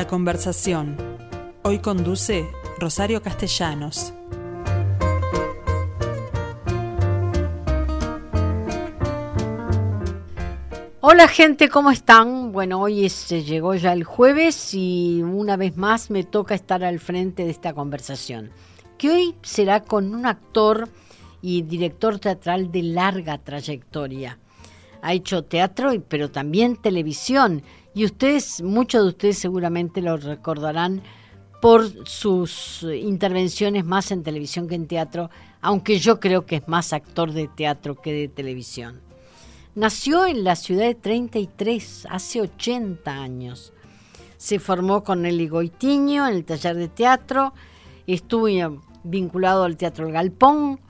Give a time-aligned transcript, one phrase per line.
[0.00, 0.96] La conversación.
[1.62, 2.48] Hoy conduce
[2.78, 4.14] Rosario Castellanos.
[11.02, 12.50] Hola gente, ¿cómo están?
[12.50, 16.98] Bueno, hoy se llegó ya el jueves y una vez más me toca estar al
[16.98, 18.50] frente de esta conversación,
[18.96, 20.88] que hoy será con un actor
[21.42, 24.38] y director teatral de larga trayectoria.
[25.02, 27.62] Ha hecho teatro, pero también televisión,
[27.94, 31.02] y ustedes, muchos de ustedes seguramente lo recordarán
[31.60, 35.30] por sus intervenciones más en televisión que en teatro,
[35.60, 39.00] aunque yo creo que es más actor de teatro que de televisión.
[39.74, 43.72] Nació en la ciudad de 33, hace 80 años.
[44.36, 47.52] Se formó con Nelly Goitiño en el taller de teatro,
[48.06, 48.46] estuvo
[49.04, 50.80] vinculado al Teatro El Galpón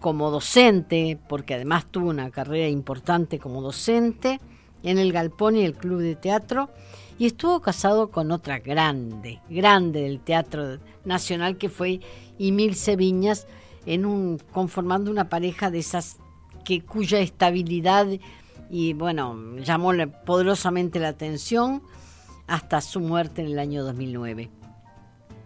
[0.00, 4.40] como docente, porque además tuvo una carrera importante como docente
[4.82, 6.70] en el Galpón y el Club de Teatro,
[7.18, 12.00] y estuvo casado con otra grande, grande del Teatro Nacional que fue
[12.38, 13.46] Emil Viñas,
[13.86, 16.18] en un, conformando una pareja de esas
[16.64, 18.06] que cuya estabilidad
[18.70, 19.92] y bueno, llamó
[20.24, 21.82] poderosamente la atención
[22.46, 24.48] hasta su muerte en el año 2009.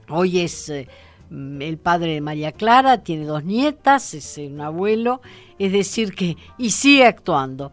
[0.08, 0.88] Hoy es eh,
[1.30, 5.20] el padre de María Clara, tiene dos nietas, es un abuelo,
[5.58, 7.72] es decir que y sigue actuando.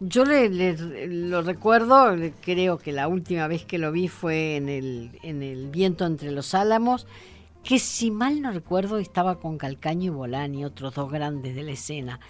[0.00, 0.76] Yo le,
[1.08, 5.68] lo recuerdo, creo que la última vez que lo vi fue en el, en el
[5.68, 7.06] Viento entre los Álamos,
[7.64, 11.72] que si mal no recuerdo estaba con Calcaño y Bolani, otros dos grandes de la
[11.72, 12.20] escena.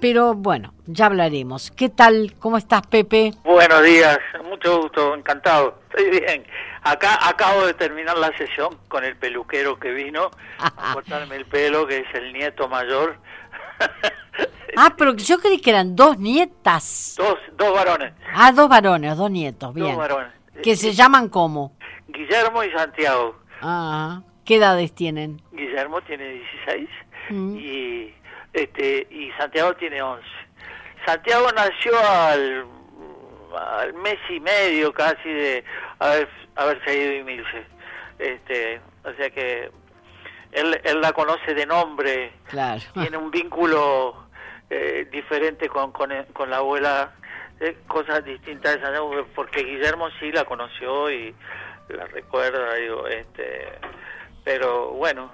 [0.00, 1.70] Pero bueno, ya hablaremos.
[1.70, 2.34] ¿Qué tal?
[2.38, 3.34] ¿Cómo estás, Pepe?
[3.44, 5.78] Buenos días, mucho gusto, encantado.
[5.90, 6.46] Estoy bien.
[6.82, 11.86] Acá acabo de terminar la sesión con el peluquero que vino a cortarme el pelo,
[11.86, 13.18] que es el nieto mayor.
[14.76, 17.14] Ah, pero yo creí que eran dos nietas.
[17.16, 18.12] Dos, dos varones.
[18.34, 19.88] Ah, dos varones, dos nietos, bien.
[19.88, 20.32] Dos varones.
[20.62, 21.72] ¿Que se llaman cómo?
[22.08, 23.36] Guillermo y Santiago.
[23.62, 25.40] Ah, ¿qué edades tienen?
[25.52, 26.88] Guillermo tiene 16
[27.30, 27.56] mm.
[27.56, 28.14] y
[28.52, 30.24] este y Santiago tiene 11.
[31.06, 32.66] Santiago nació al,
[33.56, 35.64] al mes y medio casi de
[35.98, 37.64] haber, haberse ido y Milce.
[38.18, 39.70] Este, o sea que
[40.52, 42.82] él, él la conoce de nombre, claro.
[42.94, 44.26] tiene un vínculo
[44.68, 47.12] eh, diferente con, con, con, la abuela,
[47.60, 48.78] eh, cosas distintas,
[49.34, 51.34] porque Guillermo sí la conoció y
[51.88, 53.68] la recuerda, digo, este,
[54.44, 55.30] pero bueno,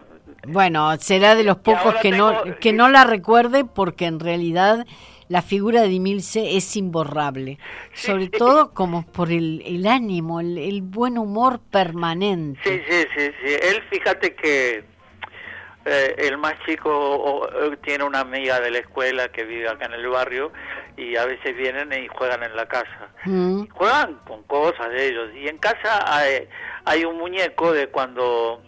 [0.47, 4.84] bueno, será de los pocos que no que no la recuerde porque en realidad
[5.28, 7.59] la figura de Dimilce es imborrable,
[7.93, 12.60] sobre todo como por el, el ánimo, el, buen humor permanente.
[12.62, 13.54] Sí, sí, sí, sí.
[13.60, 14.84] Él, fíjate que
[15.86, 17.48] eh, el más chico
[17.84, 20.52] tiene una amiga de la escuela que vive acá en el barrio
[20.97, 23.08] y a veces vienen y juegan en la casa.
[23.24, 23.69] Mm.
[23.69, 25.30] Juegan con cosas de ellos.
[25.34, 26.48] Y en casa hay,
[26.84, 28.62] hay un muñeco de cuando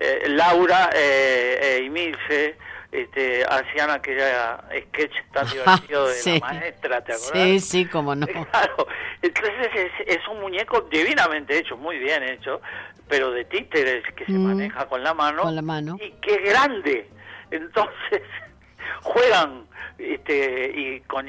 [0.00, 2.56] eh, Laura eh, y Milce
[2.90, 7.32] este, hacían aquella sketch tan divertido de la maestra, ¿te acuerdas?
[7.32, 8.26] Sí, sí, como no.
[8.50, 8.86] Claro,
[9.20, 12.60] entonces es, un muñeco divinamente hecho, muy bien hecho,
[13.08, 14.46] pero de títeres que se mm.
[14.46, 15.42] maneja con la mano.
[15.42, 15.96] Con la mano.
[16.00, 17.08] Y que grande.
[17.50, 18.22] Entonces
[19.02, 19.66] juegan
[19.98, 21.26] este y con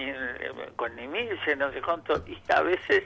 [0.76, 3.04] con Emilce, no sé cuánto, y a veces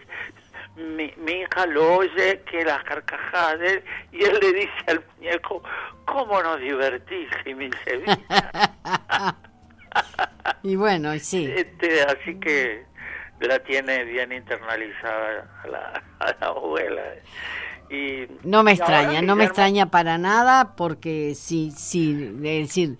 [0.75, 5.03] mi, mi, hija lo oye que las carcajadas de él, y él le dice al
[5.17, 5.63] muñeco,
[6.05, 7.69] ¿cómo nos divertís, mi
[10.63, 11.51] y bueno, sí.
[11.55, 12.85] Este, así que
[13.39, 16.03] la tiene bien internalizada a la,
[16.39, 17.01] abuela.
[17.89, 22.97] Y, no me extraña, no me extraña para nada porque sí, sí, es decir,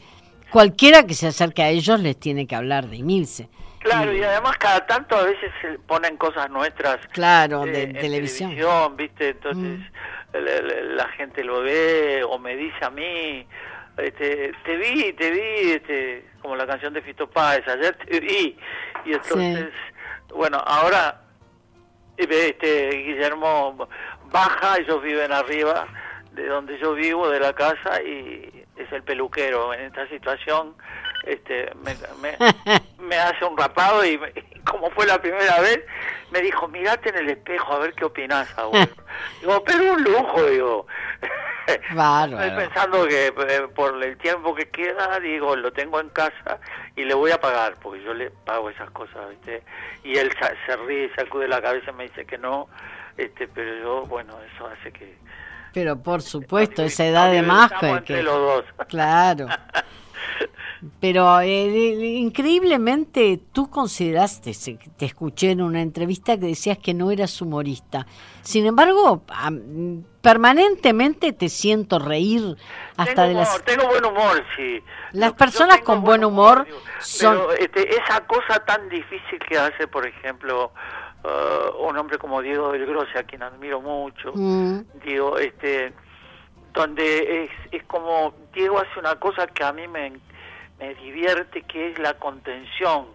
[0.51, 3.50] cualquiera que se acerque a ellos les tiene que hablar de Emilce.
[3.83, 7.05] Claro, y además cada tanto a veces se ponen cosas nuestras.
[7.07, 8.55] Claro, de, televisión.
[8.95, 9.29] ¿viste?
[9.29, 9.79] Entonces
[10.33, 10.95] mm.
[10.95, 13.45] la, gente lo ve o me dice a mí,
[13.97, 18.57] este, te vi, te vi, este, como la canción de Fito Páez, ayer te vi.
[19.05, 19.69] Y entonces,
[20.29, 21.21] bueno, ahora
[22.18, 23.88] este, Guillermo
[24.31, 25.88] baja, ellos viven arriba
[26.31, 30.75] de donde yo vivo, de la casa, y es el peluquero en esta situación
[31.25, 31.72] este,
[33.00, 34.20] me, hace un rapado y,
[34.66, 35.81] como fue la primera vez,
[36.31, 38.88] me dijo, mirate en el espejo a ver qué opinas ahora.
[39.42, 40.88] digo, pero un lujo, digo.
[41.68, 46.60] Estoy pensando que eh, por el tiempo que queda, digo, lo tengo en casa
[46.98, 49.64] y le voy a pagar, porque yo le pago esas cosas, ¿viste?
[50.04, 50.30] Y él
[50.66, 52.68] se ríe, sacude la cabeza y me dice que no,
[53.18, 55.16] este, pero yo, bueno, eso hace que...
[55.74, 57.72] Pero por supuesto, esa edad de más
[58.06, 58.22] que...
[58.22, 58.66] los dos.
[58.88, 59.48] Claro.
[61.00, 64.52] Pero eh, increíblemente tú consideraste,
[64.98, 68.06] te escuché en una entrevista que decías que no eras humorista.
[68.42, 69.24] Sin embargo,
[70.22, 72.58] permanentemente te siento reír
[72.98, 73.64] hasta de las...
[73.64, 74.84] Tengo buen humor, sí.
[75.14, 76.68] Las personas con buen humor,
[77.00, 77.40] son...
[77.60, 80.74] este, esa cosa tan difícil que hace, por ejemplo,
[81.24, 84.80] uh, un hombre como Diego del Grose, a quien admiro mucho, mm.
[85.06, 85.94] digo, este
[86.74, 90.14] donde es, es como Diego hace una cosa que a mí me,
[90.80, 93.08] me divierte, que es la contención.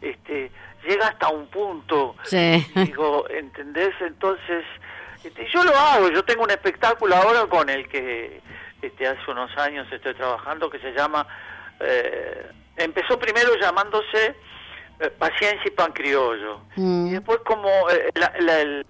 [0.00, 0.50] Este,
[0.86, 2.16] llega hasta un punto,
[2.74, 3.94] digo, ¿entendés?
[4.00, 4.64] Entonces,
[5.22, 8.40] este, yo lo hago, yo tengo un espectáculo ahora con el que
[8.80, 11.26] este, hace unos años estoy trabajando que se llama,
[11.80, 14.34] eh, empezó primero llamándose
[15.00, 17.08] eh, Paciencia y Pan Criollo, mm.
[17.08, 18.26] y después como eh, la,
[18.60, 18.86] el,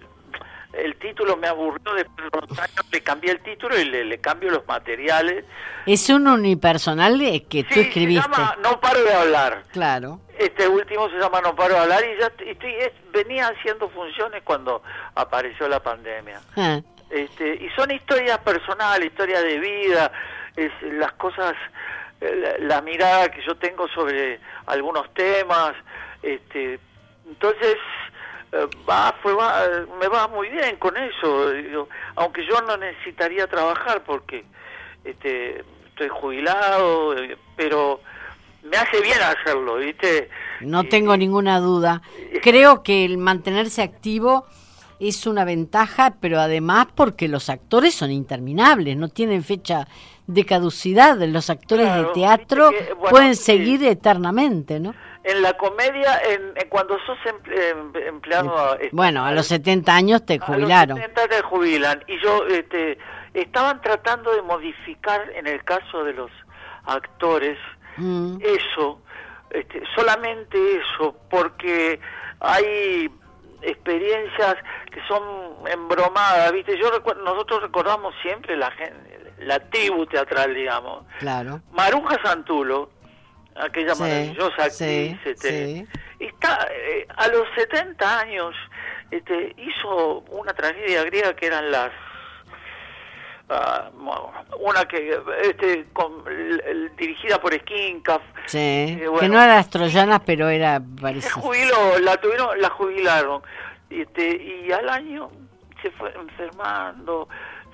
[0.73, 5.45] el título me aburrió de años, le cambié el título y le, cambio los materiales.
[5.85, 7.19] Es un unipersonal
[7.49, 8.23] que tú escribiste.
[8.23, 9.63] Se llama No paro de hablar.
[9.71, 10.19] Claro.
[10.37, 12.75] Este último se llama No paro de hablar y ya estoy,
[13.11, 14.81] venía haciendo funciones cuando
[15.15, 16.41] apareció la pandemia.
[16.55, 16.79] Ah.
[17.09, 20.11] Este, y son historias personales, historias de vida,
[20.55, 21.53] es, las cosas,
[22.21, 25.73] la, la mirada que yo tengo sobre algunos temas.
[26.23, 26.79] Este,
[27.27, 28.10] entonces eh,
[28.87, 29.63] va, fue, va,
[29.99, 31.51] me va muy bien con eso,
[32.15, 34.43] aunque yo no necesitaría trabajar porque
[35.03, 37.15] este, estoy jubilado,
[37.55, 38.01] pero
[38.63, 40.29] me hace bien hacerlo, ¿viste?
[40.61, 42.01] No tengo ninguna duda.
[42.41, 44.45] Creo que el mantenerse activo
[44.99, 49.87] es una ventaja, pero además porque los actores son interminables, no tienen fecha
[50.27, 51.17] de caducidad.
[51.17, 52.69] Los actores de teatro
[53.09, 54.93] pueden seguir eternamente, ¿no?
[55.23, 58.75] En la comedia, en, cuando sos em, empleado...
[58.75, 60.97] Este, bueno, a los 70 años te jubilaron.
[60.97, 62.03] A los 70 te jubilan.
[62.07, 62.97] Y yo, este,
[63.33, 66.31] estaban tratando de modificar, en el caso de los
[66.85, 67.57] actores,
[67.97, 68.37] mm.
[68.41, 69.01] eso,
[69.51, 71.99] este, solamente eso, porque
[72.39, 73.09] hay
[73.61, 74.55] experiencias
[74.91, 75.23] que son
[75.67, 76.77] embromadas, ¿viste?
[76.79, 76.89] Yo
[77.23, 78.73] nosotros recordamos siempre la
[79.41, 81.03] la tribu teatral, digamos.
[81.19, 81.61] Claro.
[81.71, 82.89] Maruja Santulo,
[83.55, 85.87] aquella maravillosa actriz, este,
[86.19, 88.55] está eh, a los 70 años
[89.09, 91.91] este, hizo una tragedia griega que eran las
[93.49, 93.89] ah,
[94.59, 95.85] una que este,
[96.97, 100.81] dirigida por Skinkaf sí, eh, que no era las troyanas pero era
[101.33, 103.41] jubiló la tuvieron la jubilaron
[103.89, 105.29] este, y al año
[105.81, 107.27] se fue enfermando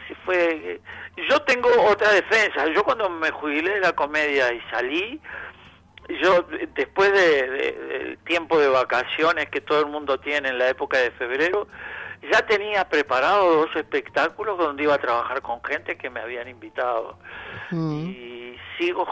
[0.08, 0.82] se fue
[1.30, 5.22] yo tengo otra defensa yo cuando me jubilé de la comedia y salí
[6.22, 6.46] yo
[6.76, 11.12] después de, del tiempo de vacaciones que todo el mundo tiene en la época de
[11.12, 11.68] febrero,
[12.32, 17.18] ya tenía preparado dos espectáculos donde iba a trabajar con gente que me habían invitado.
[17.72, 18.06] Mm.
[18.10, 19.06] Y sigo,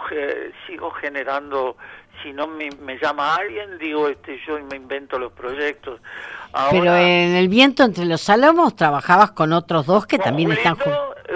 [0.67, 1.77] sigo generando,
[2.23, 2.69] si no me,
[2.99, 5.99] llama alguien, digo, este, yo me invento los proyectos.
[6.71, 10.89] Pero en El Viento entre los Álamos trabajabas con otros dos que también están eh,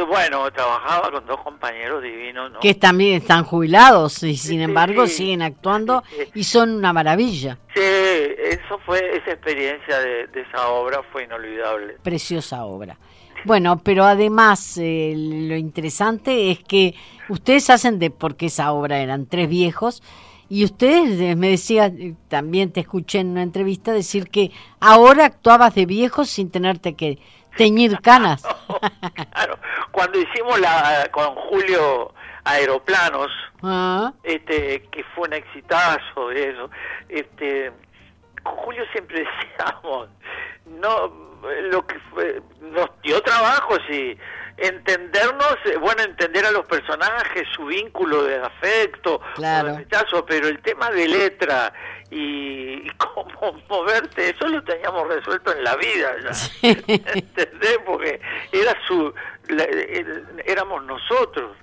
[0.07, 6.03] Bueno, trabajaba con dos compañeros divinos, Que también están jubilados y sin embargo siguen actuando
[6.33, 7.57] y son una maravilla.
[7.73, 11.97] Sí, eso fue, esa experiencia de, esa obra fue inolvidable.
[12.03, 12.97] Preciosa obra.
[13.45, 16.93] Bueno, pero además eh, lo interesante es que
[17.29, 20.03] ustedes hacen de, porque esa obra eran tres viejos,
[20.49, 25.25] y ustedes, eh, me decía, eh, también te escuché en una entrevista decir que ahora
[25.25, 27.19] actuabas de viejo sin tenerte que
[27.55, 28.43] teñir canas.
[29.33, 29.57] claro,
[29.91, 32.13] cuando hicimos la con Julio
[32.43, 33.31] Aeroplanos,
[33.63, 34.11] ah.
[34.23, 36.69] este que fue un exitazo eso,
[37.09, 37.71] este
[38.43, 39.25] con Julio siempre
[39.57, 40.09] decíamos,
[40.65, 41.29] no
[41.71, 44.17] lo que fue, nos dio trabajo sí
[44.61, 49.77] entendernos, eh, bueno, entender a los personajes, su vínculo de afecto, claro.
[49.77, 51.73] rechazo, pero el tema de letra
[52.11, 56.69] y, cómo moverte, eso lo teníamos resuelto en la vida ya.
[56.69, 57.79] ¿Entendés?
[57.85, 58.19] Porque
[58.51, 59.13] era su,
[60.45, 61.55] éramos nosotros.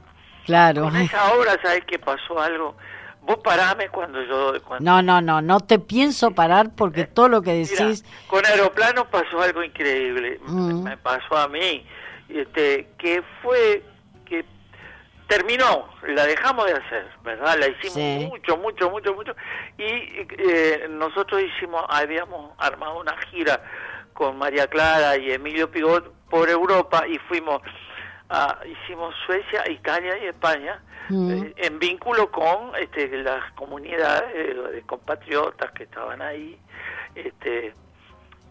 [0.45, 0.83] Claro.
[0.83, 2.77] Con esa obra, ¿sabes qué pasó algo?
[3.23, 4.53] Vos parame cuando yo...
[4.79, 8.05] No, no, no, no te pienso parar porque eh, todo lo que decís...
[8.29, 10.85] con Aeroplano pasó algo increíble, mm.
[10.85, 11.85] me pasó a mí
[12.29, 13.83] este, que fue
[14.25, 14.45] que
[15.29, 17.57] terminó, la dejamos de hacer, ¿verdad?
[17.59, 19.37] La hicimos mucho, mucho, mucho, mucho.
[19.79, 23.63] Y eh, nosotros hicimos, habíamos armado una gira
[24.13, 27.61] con María Clara y Emilio Pigot por Europa y fuimos,
[28.29, 30.81] a, hicimos Suecia, Italia y España.
[31.09, 31.31] Mm.
[31.31, 36.59] Eh, en vínculo con este, las comunidades de compatriotas que estaban ahí,
[37.15, 37.75] este,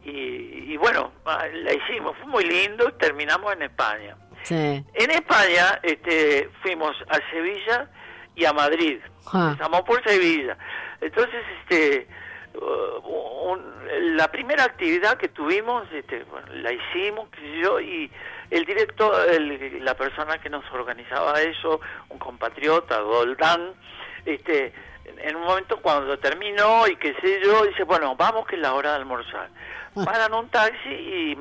[0.05, 4.15] y, bueno, ah, la hicimos, fue muy lindo, terminamos en España.
[4.49, 7.89] En España este, fuimos a Sevilla
[8.35, 8.99] y a Madrid.
[9.33, 10.55] Empezamos por Sevilla.
[11.01, 12.07] Entonces, este,
[12.53, 13.55] uh,
[14.13, 17.27] la primera actividad que tuvimos, este, la hicimos,
[17.59, 18.11] yo, y
[18.51, 19.11] el director,
[19.81, 23.73] la persona que nos organizaba eso, un compatriota, Goldán,
[24.25, 24.73] este,
[25.05, 28.73] en un momento cuando terminó y qué sé yo, dice, bueno, vamos que es la
[28.73, 29.49] hora de almorzar.
[29.95, 30.03] Ah.
[30.05, 31.37] Paran un taxi y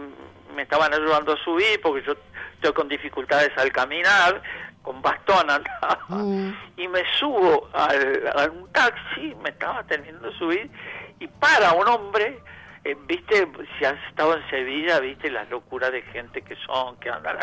[0.55, 2.15] me estaban ayudando a subir porque yo
[2.55, 4.43] estoy con dificultades al caminar,
[4.83, 6.57] con bastón andaba, mm.
[6.77, 10.71] y me subo al, a un taxi, me estaba teniendo de subir,
[11.19, 12.39] y para un hombre,
[12.85, 17.09] eh, viste, si has estado en Sevilla, viste las locuras de gente que son, que
[17.09, 17.39] andan...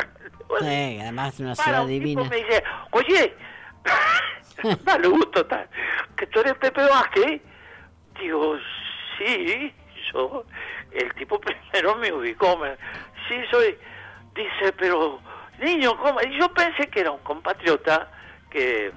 [0.60, 2.24] sí, además una ciudad divina.
[2.26, 3.36] me dice, oye,
[4.84, 5.68] dale gusto, tal,
[6.16, 7.42] que tú eres Pepe Vázquez,
[8.20, 8.58] digo,
[9.18, 9.74] sí,
[10.14, 10.46] yo,
[10.92, 12.76] el tipo primero me ubicó, me,
[13.28, 13.78] sí soy,
[14.36, 15.20] dice, pero
[15.60, 16.20] niño, ¿cómo?
[16.22, 18.10] Y yo pensé que era un compatriota
[18.50, 18.92] que...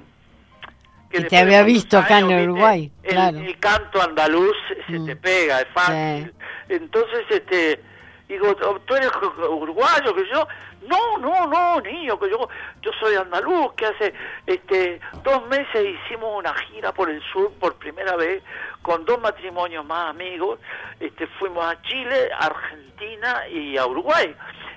[1.11, 3.39] que te había visto acá en Uruguay, el, claro.
[3.39, 5.19] el, canto andaluz se te mm.
[5.19, 6.35] pega, es fácil.
[6.69, 7.81] Entonces, este,
[8.29, 8.55] digo,
[8.87, 9.11] ¿tú eres
[9.49, 10.15] uruguayo?
[10.15, 10.47] que yo?
[10.87, 12.49] No, no, no, niño, que yo,
[12.83, 14.15] yo soy andaluz, que hace
[14.47, 18.43] este dos meses hicimos una gira por el sur por primera vez
[18.83, 20.59] con dos matrimonios más amigos,
[21.01, 24.35] este fuimos a Chile, Argentina y a Uruguay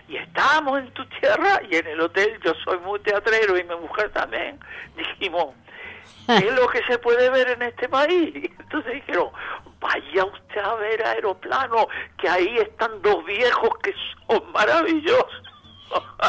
[0.08, 3.76] y estábamos en tu tierra y en el hotel, yo soy muy teatrero y mi
[3.76, 4.60] mujer también,
[4.96, 5.54] dijimos,
[6.28, 8.34] ¿qué es lo que se puede ver en este país?
[8.60, 9.30] Entonces dijeron,
[9.80, 11.88] vaya usted a ver aeroplano,
[12.18, 13.94] que ahí están dos viejos que
[14.28, 15.44] son maravillosos.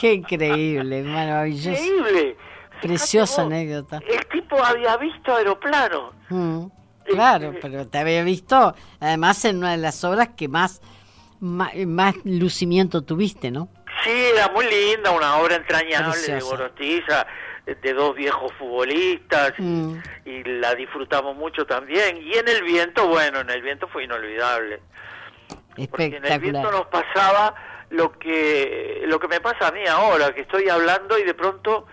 [0.01, 1.71] Qué increíble, maravilloso.
[1.71, 2.37] Increíble.
[2.81, 4.01] Preciosa anécdota.
[4.09, 6.13] El tipo había visto aeroplano.
[6.29, 6.67] Mm,
[7.05, 10.81] claro, pero te había visto, además en una de las obras que más
[11.41, 13.69] más, lucimiento tuviste, ¿no?
[14.05, 17.27] Sí, era muy linda, una obra entrañable de Gorostiza,
[17.67, 19.95] de dos viejos futbolistas, mm.
[20.25, 22.17] y la disfrutamos mucho también.
[22.23, 24.81] Y en el viento, bueno, en el viento fue inolvidable.
[25.91, 27.55] Porque en el viento nos pasaba
[27.91, 31.87] lo que lo que me pasa a mí ahora, que estoy hablando y de pronto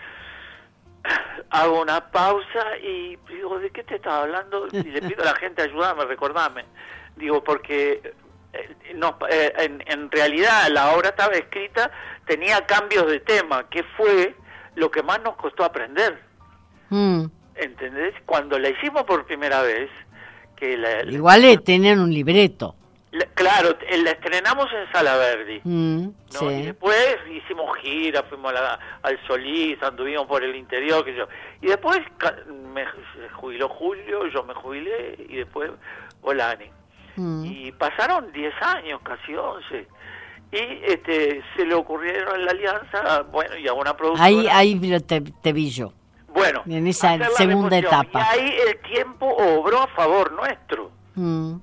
[1.50, 4.68] hago una pausa y digo, ¿de qué te estaba hablando?
[4.72, 6.66] Y le pido a la gente, ayúdame, recordame.
[7.16, 8.14] Digo, porque
[8.54, 11.92] eh, no, eh, en, en, realidad la obra estaba escrita,
[12.26, 14.36] tenía cambios de tema, que fue
[14.76, 16.22] lo que más nos costó aprender.
[16.90, 17.26] Mm.
[17.56, 18.14] ¿Entendés?
[18.26, 19.90] Cuando la hicimos por primera vez,
[20.58, 22.76] que la, Igual le tenían un libreto.
[23.36, 25.62] Claro, la estrenamos en Sala Verdi.
[25.64, 26.10] Mm,
[26.50, 28.54] y después hicimos gira, fuimos
[29.04, 31.28] al Solís, anduvimos por el interior, que yo.
[31.62, 32.00] Y después
[32.74, 32.86] me
[33.34, 35.72] jubiló Julio, yo me jubilé, y después
[36.22, 36.70] Olani.
[37.18, 37.46] Mm.
[37.46, 39.88] Y pasaron 10 años, casi 11.
[40.52, 44.26] Y este, se le ocurrieron en la alianza, bueno, y a una productora.
[44.26, 45.94] Ahí, ahí te, te vi yo.
[46.34, 48.20] Bueno, en esa segunda etapa.
[48.36, 50.92] Y ahí el tiempo obró a favor nuestro.
[51.16, 51.56] Mm.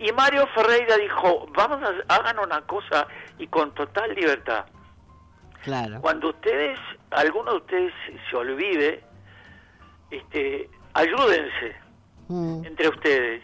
[0.00, 3.06] Y Mario Ferreira dijo, vamos a hagan una cosa
[3.38, 4.64] y con total libertad.
[5.62, 6.00] Claro.
[6.00, 6.78] Cuando ustedes,
[7.10, 7.92] alguno de ustedes
[8.30, 9.02] se olvide,
[10.10, 11.76] este, ayúdense
[12.28, 12.64] mm.
[12.64, 13.42] entre ustedes.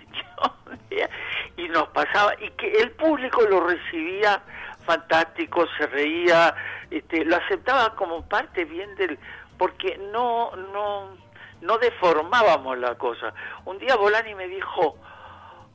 [1.56, 4.42] y nos pasaba, y que el público lo recibía
[4.84, 6.54] fantástico, se reía,
[6.90, 9.18] este, lo aceptaba como parte bien del,
[9.58, 11.16] porque no, no,
[11.60, 13.32] no deformábamos la cosa.
[13.64, 14.96] Un día Bolani me dijo,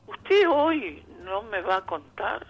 [0.08, 2.46] usted hoy no me va a contar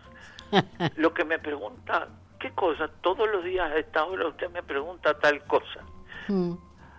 [0.96, 2.08] lo que me pregunta,
[2.40, 2.88] ¿qué cosa?
[3.02, 5.80] Todos los días a esta hora usted me pregunta tal cosa.
[6.28, 6.54] Mm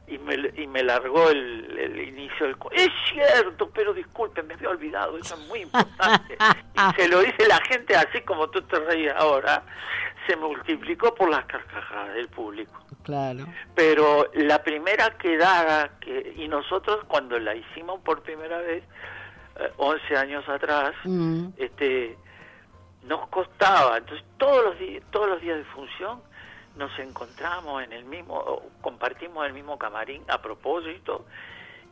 [0.10, 2.56] y me, y me largó el, el inicio del...
[2.72, 6.38] Es cierto, pero disculpe, me había olvidado, eso es muy importante.
[6.76, 9.64] y se lo dice la gente así como tú te reías ahora,
[10.28, 12.84] se multiplicó por las carcajadas del público.
[13.04, 13.46] Claro.
[13.76, 18.84] Pero la primera quedada, que, y nosotros cuando la hicimos por primera vez,
[19.78, 21.50] 11 eh, años atrás, mm.
[21.58, 22.18] este
[23.04, 26.22] nos costaba, entonces todos los días, todos los días de función
[26.76, 31.26] nos encontramos en el mismo, compartimos el mismo camarín a propósito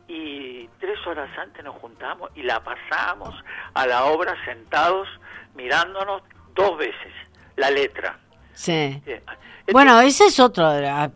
[0.06, 3.34] y tres horas antes nos juntamos y la pasamos
[3.74, 5.08] a la obra sentados
[5.54, 6.22] mirándonos
[6.54, 7.12] dos veces
[7.56, 8.18] la letra.
[8.54, 9.02] Sí.
[9.72, 10.66] Bueno, ese es otro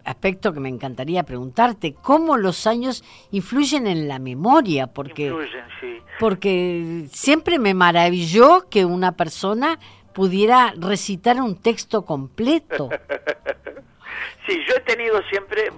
[0.04, 6.02] aspecto que me encantaría preguntarte, cómo los años influyen en la memoria, porque influyen, sí.
[6.18, 9.78] porque siempre me maravilló que una persona
[10.12, 12.90] pudiera recitar un texto completo.
[14.47, 15.71] sí, yo he tenido siempre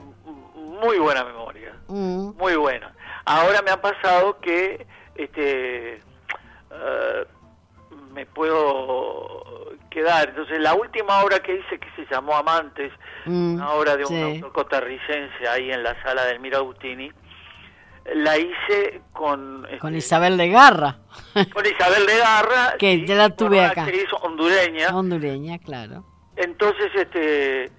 [0.54, 2.36] muy buena memoria, mm.
[2.36, 2.94] muy buena.
[3.24, 7.24] Ahora me ha pasado que este eh,
[8.12, 9.43] me puedo
[9.94, 10.30] quedar.
[10.30, 12.92] Entonces, la última obra que hice, que se llamó Amantes,
[13.24, 17.10] mm, una obra de un autor cotarricense ahí en la sala del Mirautini,
[18.14, 19.66] la hice con...
[19.80, 20.98] Con este, Isabel de Garra.
[21.54, 22.74] Con Isabel de Garra.
[22.78, 23.84] que ya la tuve acá.
[23.84, 24.88] Actriz hondureña.
[24.94, 26.04] Hondureña, claro.
[26.36, 27.70] Entonces, este,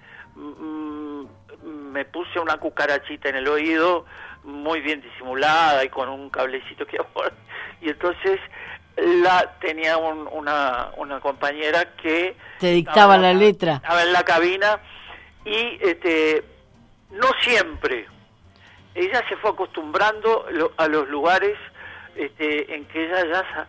[1.92, 4.04] me puse una cucarachita en el oído,
[4.42, 6.98] muy bien disimulada y con un cablecito que
[7.80, 8.40] y entonces
[8.96, 13.74] la tenía una, una compañera que te dictaba la, letra.
[13.74, 14.80] estaba en la cabina
[15.44, 16.44] y este
[17.10, 18.06] no siempre.
[18.94, 20.46] Ella se fue acostumbrando
[20.78, 21.56] a los lugares
[22.14, 23.68] este, en que ella ya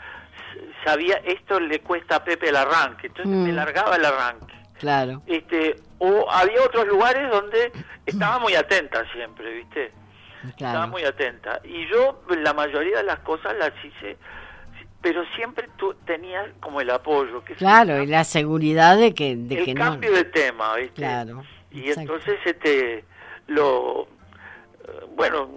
[0.85, 3.55] sabía esto le cuesta a Pepe el arranque entonces me mm.
[3.55, 4.55] largaba el arranque.
[4.79, 5.21] Claro.
[5.27, 7.71] Este o había otros lugares donde
[8.05, 9.91] estaba muy atenta siempre viste
[10.49, 11.59] estaba muy atenta.
[11.63, 14.17] Y yo la mayoría de las cosas las hice
[15.07, 17.41] pero siempre tú tenías como el apoyo.
[17.45, 20.95] Que claro, y la seguridad de que, de el cambio de tema, ¿viste?
[20.95, 21.43] Claro.
[21.71, 23.05] Y entonces este
[23.47, 24.09] lo
[25.15, 25.49] bueno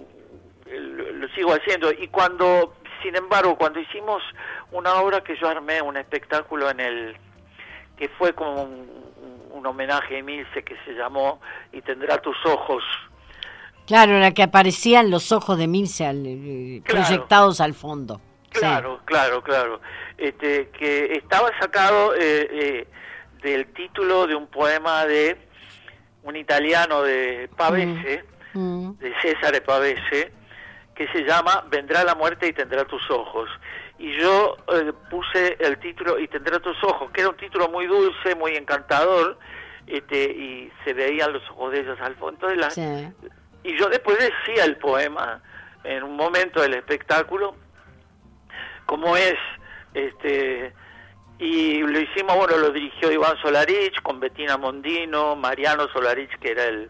[0.71, 4.23] lo, sigo haciendo y cuando sin embargo cuando hicimos
[4.71, 7.17] una obra que yo armé un espectáculo en el
[7.97, 11.39] que fue como un, homenaje a Emilce que se llamó
[11.73, 12.83] y tendrá tus ojos
[13.85, 19.81] claro la que aparecían los ojos de Emilce eh, proyectados al fondo Claro, claro, claro.
[20.17, 22.87] Este, que estaba sacado eh, eh,
[23.41, 25.37] del título de un poema de
[26.23, 28.97] un italiano de Pavese, mm, mm.
[28.99, 30.31] de César Pavese,
[30.93, 33.49] que se llama Vendrá la muerte y tendrá tus ojos.
[33.97, 37.87] Y yo eh, puse el título Y tendrá tus ojos, que era un título muy
[37.87, 39.37] dulce, muy encantador,
[39.87, 42.47] este, y se veían los ojos de ellos al fondo.
[42.47, 42.69] De la...
[43.63, 45.41] Y yo después decía el poema
[45.83, 47.55] en un momento del espectáculo
[48.91, 49.35] como es,
[49.93, 50.73] este,
[51.39, 56.65] y lo hicimos, bueno, lo dirigió Iván Solarich con Bettina Mondino, Mariano Solarich, que era
[56.65, 56.89] el,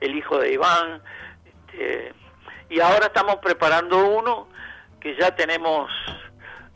[0.00, 1.02] el hijo de Iván,
[1.66, 2.12] este,
[2.70, 4.46] y ahora estamos preparando uno
[5.00, 5.90] que ya tenemos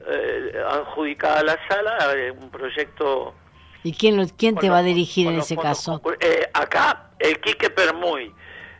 [0.04, 3.36] eh, adjudicada la sala, eh, un proyecto...
[3.84, 6.02] ¿Y quién, quién te va a dirigir en ese caso?
[6.18, 8.34] Eh, acá, el Quique Permuy.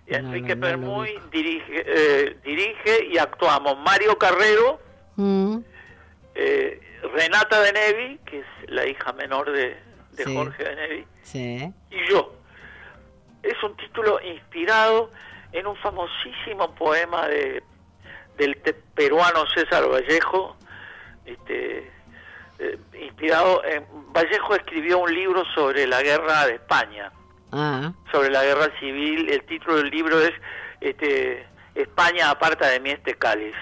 [0.08, 4.80] Enrique Permuy dirige, eh, dirige y actuamos Mario Carrero,
[5.14, 5.58] mm.
[6.38, 6.80] Eh,
[7.14, 9.76] Renata de Nevi, que es la hija menor de,
[10.24, 11.06] Jorge de Nevi,
[11.90, 12.34] y yo.
[13.42, 15.10] Es un título inspirado
[15.52, 17.62] en un famosísimo poema de
[18.36, 18.54] del
[18.94, 20.56] peruano César Vallejo,
[21.24, 21.90] este,
[22.58, 27.12] eh, inspirado en Vallejo escribió un libro sobre la guerra de España,
[27.52, 27.92] ah.
[28.12, 29.28] sobre la guerra civil.
[29.30, 30.32] El título del libro es
[30.80, 33.54] este, España aparta de mí este cáliz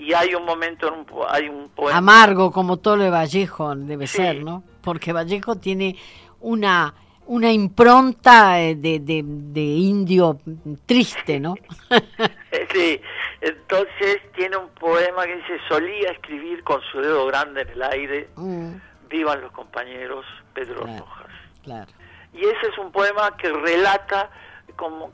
[0.00, 0.90] y hay un momento,
[1.28, 1.98] hay un poema...
[1.98, 4.64] Amargo, como todo lo de Vallejo debe ser, ¿no?
[4.80, 5.96] Porque Vallejo tiene
[6.40, 6.94] una
[7.26, 10.40] una impronta de, de, indio
[10.84, 11.54] triste, ¿no?
[12.72, 13.00] sí,
[13.40, 18.28] entonces tiene un poema que dice, solía escribir con su dedo grande en el aire,
[18.34, 18.72] mm.
[19.08, 21.30] vivan los compañeros Pedro Rojas.
[21.62, 21.92] Claro.
[22.32, 24.28] Y ese es un poema que relata
[24.74, 25.12] como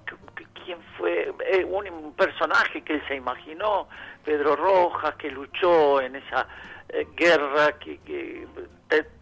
[0.67, 3.89] quién fue eh, un, personaje que él se imaginó,
[4.25, 6.47] Pedro Rojas, que luchó en esa
[6.89, 8.47] eh, guerra que,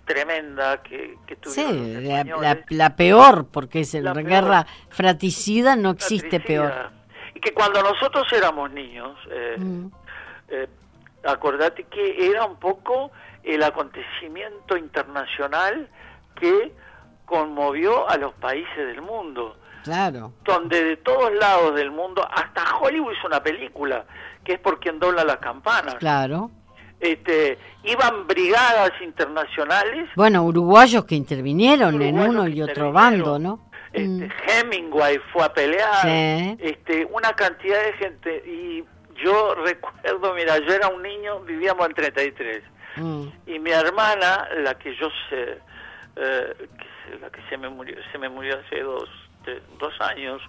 [0.05, 6.91] tremenda que, que tuvieron sí, la, peor, porque es la, guerra fratricida, no existe peor.
[7.35, 9.87] Y que cuando nosotros éramos niños, eh, mm.
[11.27, 15.89] acordate que era un poco el acontecimiento internacional
[16.37, 16.73] que
[17.27, 19.57] conmovió a los países del mundo.
[19.85, 20.33] Claro.
[20.45, 24.05] Donde de todos lados del mundo, hasta Hollywood hizo una película,
[24.43, 25.97] que es por quien dobla las campanas.
[25.97, 26.51] Claro.
[26.99, 30.09] Este, iban brigadas internacionales.
[30.17, 33.69] Bueno, uruguayos que intervinieron en uno y otro bando, ¿no?
[33.93, 34.31] Este, mm.
[34.49, 36.07] Hemingway fue a pelear,
[36.59, 38.43] este, una cantidad de gente.
[38.47, 38.85] Y
[39.23, 42.63] yo recuerdo, mira, yo era un niño, vivíamos en 33.
[42.97, 43.27] Mm.
[43.47, 45.59] Y mi hermana, la que yo sé,
[46.17, 46.55] eh,
[47.21, 49.09] la que se me murió, se me murió hace dos,
[49.79, 50.43] dos años,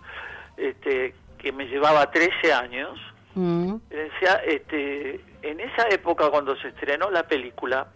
[0.58, 3.00] este, que me llevaba 13 años,
[3.36, 3.76] mm.
[3.90, 7.88] decía, este, en esa época cuando se estrenó la película,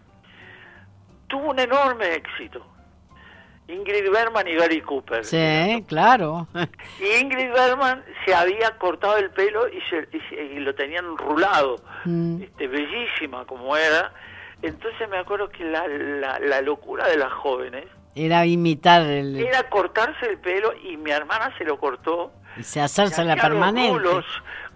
[1.26, 2.66] tuvo un enorme éxito.
[3.68, 5.24] Ingrid Berman y Gary Cooper.
[5.24, 6.48] Sí, claro.
[7.00, 9.80] Y Ingrid Berman se había cortado el pelo y,
[10.34, 12.42] y, lo tenían rulado, mm.
[12.42, 14.12] este, bellísima como era.
[14.62, 19.36] Entonces me acuerdo que la, la, la locura de las jóvenes era imitar el...
[19.36, 22.32] Era cortarse el pelo y mi hermana se lo cortó.
[22.56, 24.08] Y se hacerse la permanente.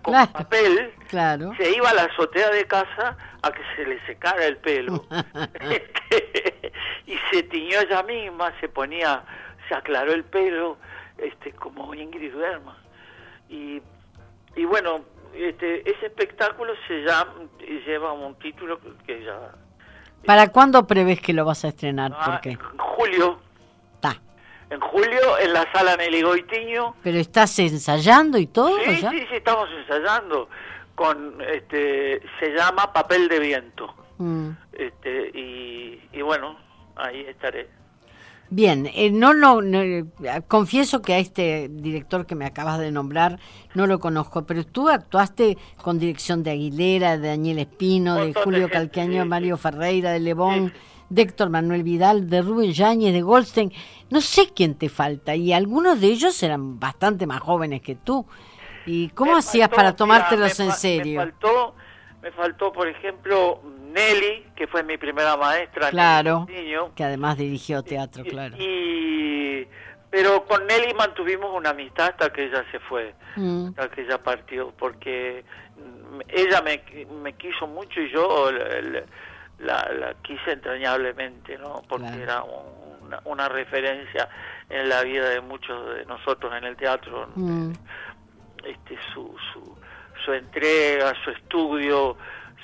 [0.03, 0.92] con papel.
[1.09, 1.53] Claro.
[1.57, 5.05] Se iba a la azotea de casa a que se le secara el pelo.
[7.07, 9.25] y se tiñó ella misma, se ponía,
[9.68, 10.79] se aclaró el pelo,
[11.18, 12.77] este como Ingrid Bergman.
[13.49, 13.83] Y,
[14.57, 17.35] y bueno, este, ese espectáculo se llama,
[17.87, 19.53] lleva un título que ya...
[20.27, 22.13] ¿Para cuándo prevés que lo vas a estrenar?
[22.15, 22.51] Ah, ¿Por qué?
[22.51, 23.39] En julio,
[23.97, 24.21] Está.
[24.71, 26.95] en julio, en la sala Nelly Goitiño.
[27.03, 29.11] ¿Pero estás ensayando y todo Sí, ya?
[29.11, 30.49] sí, sí, estamos ensayando.
[30.95, 33.93] Con, este, se llama Papel de Viento.
[34.19, 34.51] Mm.
[34.73, 36.57] Este, y, y bueno,
[36.97, 37.69] ahí estaré.
[38.50, 40.04] Bien, eh, no, no, no, eh,
[40.46, 43.40] confieso que a este director que me acabas de nombrar
[43.74, 48.35] no lo conozco, pero tú actuaste con dirección de Aguilera, de Daniel Espino, de de
[48.35, 49.57] Julio Calcaño, sí, Mario.
[49.57, 50.72] Ferreira, de Lebón,
[51.09, 53.72] de Héctor Manuel Vidal, de Rubén Yáñez, de Goldstein.
[54.11, 58.26] No sé quién te falta, y algunos de ellos eran bastante más jóvenes que tú.
[58.87, 61.20] ¿Y cómo Me hacías faltó, para mira, tomártelos me en serio?
[61.20, 61.74] Me faltó,
[62.25, 63.61] me faltó, por ejemplo,
[63.93, 65.91] Nelly, que fue mi primera maestra.
[65.91, 66.95] Claro, Niño.
[66.95, 68.57] que además dirigió teatro, Y- claro.
[68.59, 69.69] Y,
[70.11, 74.17] pero con Nelly mantuvimos una amistad hasta que ella se fue, Mm, hasta que ella
[74.23, 75.45] partió, porque
[76.29, 76.83] ella me,
[77.23, 79.05] me quiso mucho y yo la, la-
[79.59, 81.83] la- la quise entrañablemente, ¿no?
[81.89, 82.23] Porque Claro.
[82.23, 82.43] era
[83.03, 84.31] una, una referencia
[84.71, 87.29] en la vida de muchos de nosotros en el teatro.
[87.35, 87.73] mm.
[88.65, 89.74] Este, su, su,
[90.25, 92.17] su entrega, su estudio,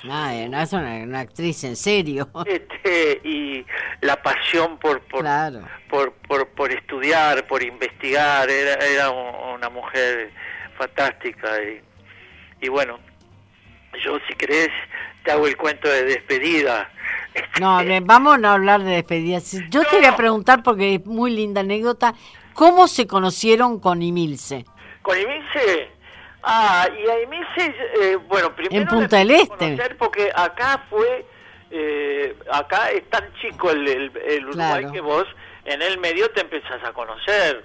[0.09, 2.27] Ah, eh, no, es una, una actriz en serio.
[2.47, 3.63] este, y
[4.01, 5.61] la pasión por, por, Claro.
[5.89, 10.31] por, por, por estudiar, por investigar, era, era un- una mujer
[10.75, 11.81] fantástica y,
[12.65, 12.97] y bueno,
[14.03, 14.69] yo si querés
[15.23, 16.89] te hago el cuento de despedida.
[17.61, 19.43] No, vamos a hablar de despedidas.
[19.43, 22.13] Si- Yo te voy a preguntar, porque es muy linda anécdota,
[22.53, 24.65] ¿cómo se conocieron con Emilce?
[25.01, 25.91] Con Emilce,
[26.43, 28.81] ah, y a Emilce, eh, bueno, primero...
[28.81, 29.77] En Punta del Este.
[29.97, 31.25] Porque acá fue,
[31.69, 34.91] eh, acá es tan chico el, el, el Uruguay Claro.
[34.91, 35.25] que vos
[35.65, 37.63] en el medio te empezás a conocer,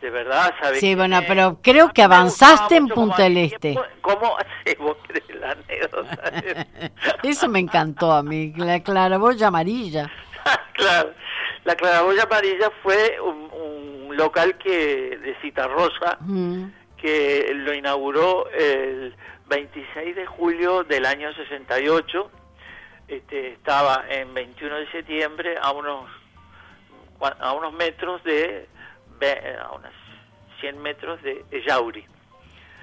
[0.00, 3.58] de verdad, sabes Sí, bueno, pero creo que avanzaste en Punta del Este.
[3.72, 6.32] tiempo- ¿Cómo hace vos crees la anécdota?
[7.22, 10.10] Eso me encantó a mí, la claraboya amarilla.
[10.72, 11.12] claro,
[11.64, 16.64] la claraboya amarilla fue un, un local que de Citarrosa Mm,
[17.00, 19.14] que lo inauguró el
[19.48, 22.30] 26 de julio del año 68.
[23.08, 26.10] Este, estaba en 21 de septiembre a unos
[27.40, 28.68] a unos metros de
[29.60, 29.90] a unos
[30.60, 32.04] 100 metros de Yauri.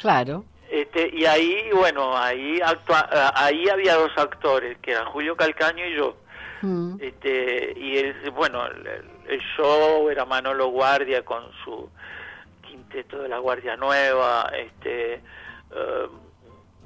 [0.01, 0.43] claro.
[0.69, 5.95] Este, y ahí, bueno, ahí actua- ahí había dos actores, que eran Julio Calcaño y
[5.95, 6.17] yo.
[6.63, 8.87] Mm, Este, y el, bueno, el,
[9.27, 11.87] el show era Manolo Guardia con su
[12.85, 16.07] quinteto de la Guardia Nueva, este, eh,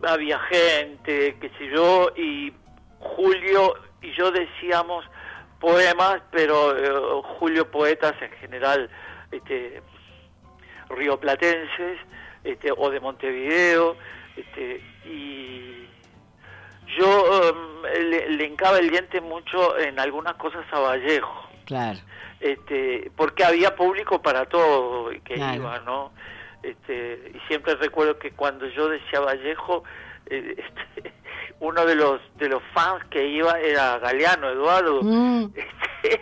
[0.04, 2.54] había gente, qué sé yo, y
[3.00, 5.06] Julio y yo decíamos
[5.60, 8.90] poemas, pero eh, Julio poetas en general,
[9.32, 9.82] este,
[10.90, 12.00] rioplatenses,
[12.44, 13.98] este, o de Montevideo,
[14.36, 15.86] este, y
[16.98, 22.00] yo em, le, le hincaba el diente mucho en algunas cosas a Vallejo, claro.
[22.40, 25.56] Este, porque había público para todo que Claro.
[25.62, 26.12] iba, ¿no?
[26.64, 29.84] Este, y siempre recuerdo que cuando yo decía Vallejo,
[30.28, 30.56] eh,
[30.98, 31.14] este,
[31.62, 35.02] uno de los de los fans que iba era Galeano Eduardo.
[35.04, 35.52] Mm,
[36.04, 36.22] Este,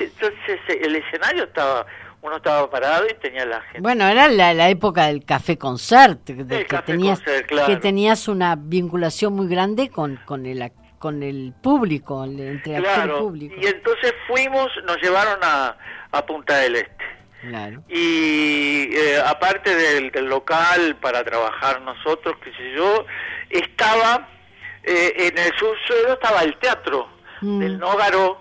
[0.00, 1.86] y entonces eh, el escenario estaba,
[2.22, 3.80] uno estaba parado y tenía la gente.
[3.80, 7.66] Bueno, era la, la época del café concert, de que, café tenías, concert, claro.
[7.68, 10.72] que tenías una vinculación muy grande con, con, el, ac-
[11.04, 13.54] con el público, el- entre claro, público.
[13.60, 15.76] y entonces fuimos, nos llevaron a,
[16.12, 17.04] a Punta del Este.
[17.42, 17.82] Claro.
[17.90, 23.04] Y eh, aparte del, del local para trabajar nosotros, qué sé yo,
[23.50, 24.26] estaba
[24.82, 27.06] eh, en el subsuelo estaba el teatro
[27.42, 27.58] Mm.
[27.58, 28.38] del Nógaro,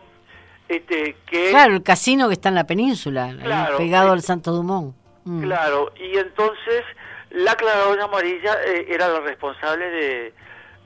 [0.70, 4.52] este, que Claro, el casino que está en la península, Claro, pegado eh, al Santo
[4.54, 4.96] Dumont.
[5.26, 6.84] Mm, Claro, y entonces
[7.32, 10.34] la claraboya amarilla eh, era la responsable de,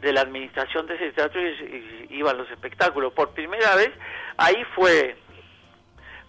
[0.02, 3.14] de la administración de ese teatro y, y iban los espectáculos.
[3.14, 3.92] Por primera vez
[4.38, 5.18] ahí fue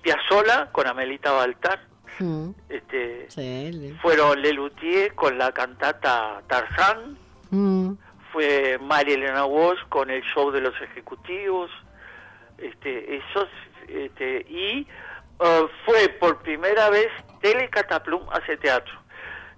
[0.03, 1.81] Piazzola con Amelita Baltar,
[2.19, 7.19] mm, este, sí, fueron Lelutier con la cantata Tarzán,
[7.51, 7.93] mm,
[8.33, 11.71] fue María Elena Walsh con el show de los ejecutivos,
[12.59, 13.49] este, esos,
[13.89, 14.87] este, y
[15.41, 17.09] eh, fue por primera vez
[17.41, 18.95] Telecataplum hace teatro.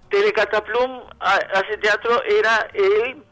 [0.09, 3.23] Telecataplum ha- hace teatro era el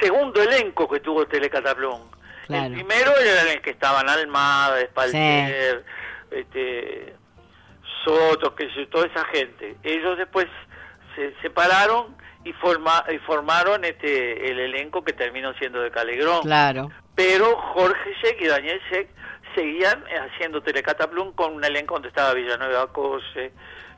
[0.00, 2.00] segundo elenco que tuvo Telecataplum.
[2.46, 2.66] Claro.
[2.66, 5.84] El primero era en el que estaban Almada, Espalter,
[6.30, 7.14] este,
[8.04, 9.76] Soto, que toda esa gente.
[9.82, 10.46] Ellos después
[11.14, 16.40] se separaron y, forma, y formaron este el elenco que terminó siendo de Calegrón.
[16.42, 16.90] claro.
[17.14, 19.08] Pero Jorge Sheck y Daniel Sheck
[19.56, 23.52] seguían haciendo Telecataplum con un elenco donde estaba Villanueva Cose.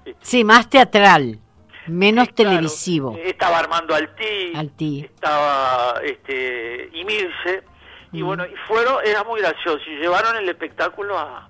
[0.07, 1.39] este, Sí, más teatral.
[1.87, 3.17] Menos televisivo.
[3.25, 5.01] estaba Armando Altí, Altí.
[5.05, 7.65] estaba este, Imirce,
[8.13, 8.27] y mm.
[8.27, 11.49] bueno, y fueron, era muy gracioso, y llevaron el espectáculo a,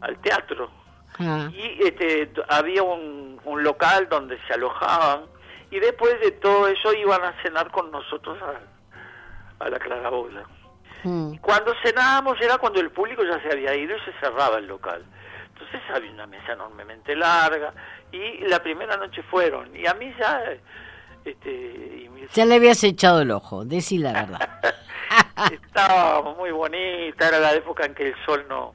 [0.00, 0.70] al teatro.
[1.18, 1.48] Ah.
[1.52, 5.22] Y este, había un, un local donde se alojaban,
[5.70, 10.44] y después de todo eso iban a cenar con nosotros a, a la Claraboya.
[11.02, 11.36] Mm.
[11.36, 15.04] Cuando cenábamos era cuando el público ya se había ido y se cerraba el local.
[15.58, 17.72] Entonces había una mesa enormemente larga
[18.12, 19.74] y la primera noche fueron.
[19.74, 20.42] Y a mí ya...
[21.24, 24.60] Este, Ya le habías echado el ojo, decí la verdad.
[25.50, 28.74] estaba muy bonita, era la época en que el sol no,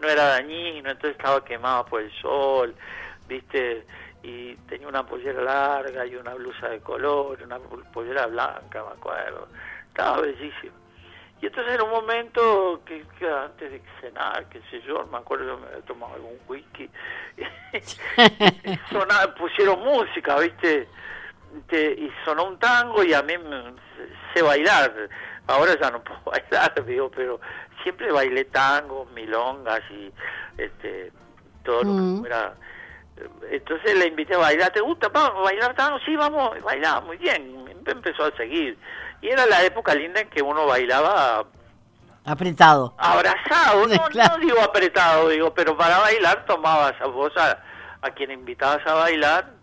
[0.00, 2.74] no era dañino, entonces estaba quemado por el sol,
[3.28, 3.84] viste,
[4.22, 7.58] y tenía una pollera larga y una blusa de color, una
[7.92, 9.48] pollera blanca, me acuerdo.
[9.88, 10.81] Estaba bellísimo.
[11.42, 15.58] Y entonces era un momento que, antes de cenar, qué sé yo, me acuerdo yo
[15.58, 16.88] me había tomado algún whisky,
[19.38, 20.88] pusieron música, ¿viste?
[21.72, 23.74] y sonó un tango y a mí me,
[24.32, 25.08] sé bailar.
[25.48, 27.40] Ahora ya no puedo bailar, digo, pero
[27.82, 30.12] siempre bailé tango, milongas y
[30.58, 31.10] este
[31.64, 32.20] todo lo que mm.
[32.20, 32.54] fuera.
[33.50, 35.98] Entonces le invité a bailar, ¿te gusta bailar tango?
[36.04, 37.64] Sí, vamos, bailaba muy bien.
[37.84, 38.78] Empezó a seguir.
[39.22, 41.46] Y era la época linda en que uno bailaba
[42.24, 42.94] apretado.
[42.98, 48.94] Abrazado, no, digo apretado, digo, pero para bailar tomabas a vos a, quien invitabas a
[48.94, 49.62] bailar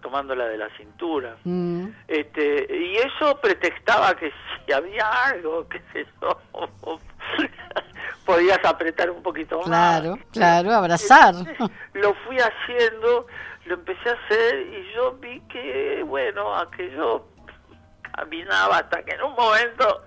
[0.00, 1.36] tomándola de la cintura.
[1.44, 1.88] Mm.
[2.08, 4.32] Este, y eso pretextaba que
[4.64, 6.38] si había algo, que sé yo,
[8.24, 9.66] podías apretar un poquito más.
[9.66, 11.34] Claro, claro, abrazar.
[11.92, 13.26] Lo fui haciendo,
[13.66, 17.26] lo empecé a hacer y yo vi que, bueno, aquello
[18.16, 20.04] caminaba hasta que en un momento...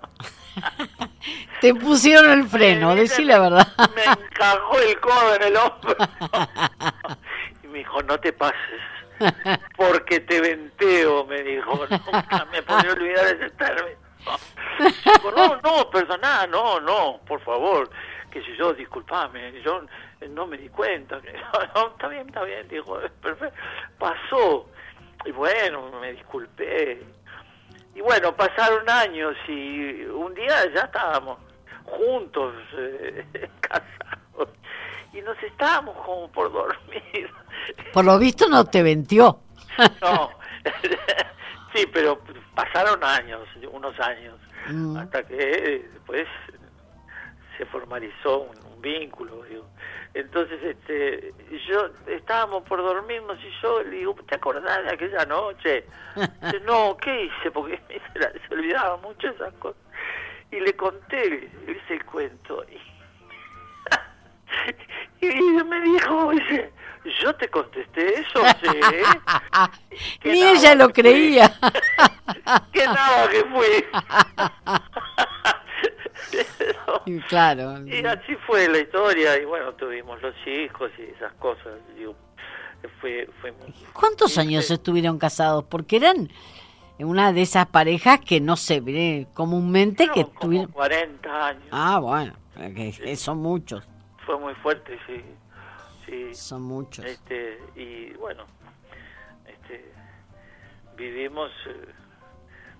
[1.60, 3.68] Te pusieron el freno, decí la verdad.
[3.94, 5.96] Me encajó el codo en el hombro.
[7.62, 8.80] y me dijo, no te pases,
[9.76, 11.86] porque te venteo, me dijo.
[11.90, 13.98] Nunca me podía olvidar ese término.
[15.36, 17.90] no, no, perdona, no, no, por favor.
[18.30, 19.82] Que si yo, disculpame, yo
[20.30, 21.20] no me di cuenta.
[21.74, 23.56] No, está bien, está bien, dijo, perfecto.
[23.98, 24.68] Pasó.
[25.24, 27.02] Y bueno, me disculpé
[27.98, 31.36] y bueno, pasaron años y un día ya estábamos
[31.84, 33.26] juntos, eh,
[33.60, 34.50] casados,
[35.12, 37.28] y nos estábamos como por dormir.
[37.92, 39.40] Por lo visto no te ventió.
[40.00, 40.30] No,
[41.72, 42.20] sí, pero
[42.54, 44.36] pasaron años, unos años,
[44.68, 44.96] mm.
[44.96, 46.26] hasta que después
[47.56, 49.44] se formalizó un, vínculo.
[50.14, 51.32] Entonces, este,
[51.68, 55.84] yo estábamos por dormirnos y yo le digo, ¿te acordás de aquella noche?
[56.64, 57.50] no, ¿qué hice?
[57.50, 57.80] Porque
[58.48, 59.80] se, olvidaba mucho esas cosas.
[60.50, 62.64] Y le conté ese cuento.
[65.20, 66.72] Y, y me dijo, dice,
[67.20, 68.68] yo te contesté eso, sí.
[70.24, 71.52] Ni ella lo creía.
[72.72, 73.84] que nada que fui.
[77.06, 77.86] y claro.
[77.86, 81.74] Y así fue la historia, y bueno, tuvimos los hijos y esas cosas.
[83.00, 83.54] fue, fue
[83.92, 85.64] ¿Cuántos años estuvieron casados?
[85.64, 86.28] Porque eran
[86.98, 90.70] una de esas parejas que no se ve comúnmente que estuvieron...
[90.72, 91.68] 40 años.
[91.70, 93.86] Ah, bueno, que, son muchos.
[94.26, 95.22] Fue muy fuerte, sí.
[96.06, 96.34] sí.
[96.34, 97.04] Son muchos.
[97.04, 98.44] Este, y bueno,
[99.46, 99.92] este,
[100.96, 101.88] vivimos eh,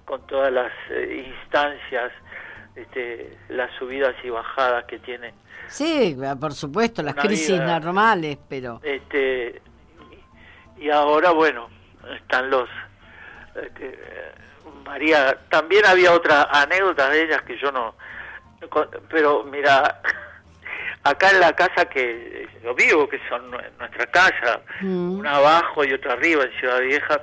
[0.04, 2.12] con todas las eh, instancias
[2.78, 5.34] este, las subidas y bajadas que tiene.
[5.68, 8.80] Sí, por supuesto, las crisis normales, pero...
[8.82, 9.60] Este,
[10.78, 11.68] y ahora, bueno,
[12.16, 12.68] están los...
[13.54, 13.98] Este,
[14.84, 17.94] María, también había otra anécdota de ellas que yo no...
[19.10, 20.00] Pero mira,
[21.04, 25.18] acá en la casa que yo vivo, que son nuestra casa, mm.
[25.18, 27.20] una abajo y otra arriba en Ciudad Vieja,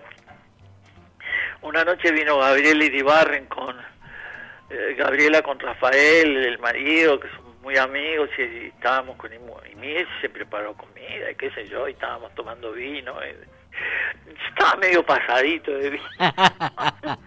[1.61, 3.75] una noche vino Gabriel Iribarren con
[4.69, 10.29] eh, Gabriela con Rafael, el marido, que son muy amigos, y, estábamos con Inés, se
[10.29, 13.15] preparó comida, y qué sé yo, y estábamos tomando vino.
[14.49, 16.03] estaba medio pasadito de vino.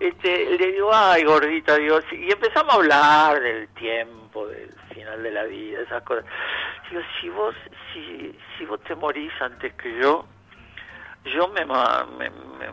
[0.00, 5.30] este, le digo, ay, gordita, Dios, y empezamos a hablar del tiempo, del final de
[5.30, 6.24] la vida, esas cosas.
[6.90, 7.54] Digo, si vos,
[7.92, 10.26] si, si vos te morís antes que yo,
[11.24, 12.72] yo me, me, me,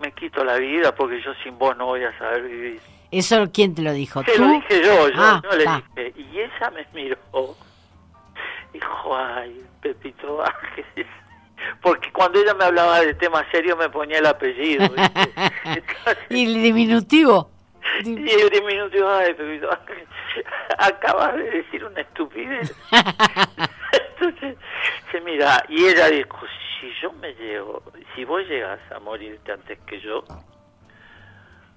[0.00, 2.80] me quito la vida porque yo sin vos no voy a saber vivir.
[3.10, 4.22] ¿Eso quién te lo dijo?
[4.24, 6.20] Se lo dije yo, yo, ah, le dije.
[6.20, 7.56] Y ella me miró.
[8.72, 11.06] Dijo, ay, Pepito Ángeles.
[11.80, 14.86] Porque cuando ella me hablaba de temas serios me ponía el apellido.
[16.30, 17.50] ¿Y el diminutivo?
[18.04, 20.06] Y el diminutivo, ay, Pepito Ángeles.
[20.76, 22.74] Acabas de decir una estupidez.
[24.20, 24.56] Entonces,
[25.10, 26.38] se mira, y ella dijo,
[26.80, 27.82] si yo me llevo,
[28.14, 30.24] si vos llegas a morirte antes que yo,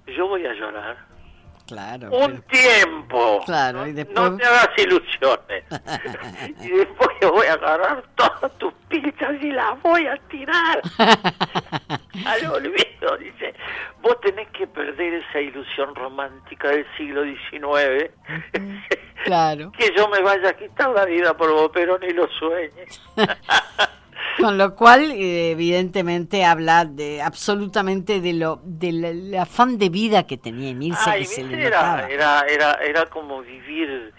[0.06, 1.11] yo voy a llorar.
[1.72, 2.10] Claro.
[2.10, 3.40] Un tiempo.
[3.46, 5.64] Claro, y No- después- No te hagas ilusiones.
[6.60, 10.82] y después yo voy a agarrar todas tus pizzas y las voy a tirar
[12.26, 13.16] al olvido.
[13.18, 13.54] Dice,
[14.02, 18.10] vos tenés que perder esa ilusión romántica del siglo XIX.
[19.24, 19.72] Claro.
[19.78, 23.00] que yo me vaya a quitar la vida por vos, pero ni lo sueñes.
[24.38, 30.38] Con lo cual, evidentemente, habla de absolutamente de lo del el afán de vida que
[30.38, 34.12] tenía Emilce, que se le era, era, era, era como vivir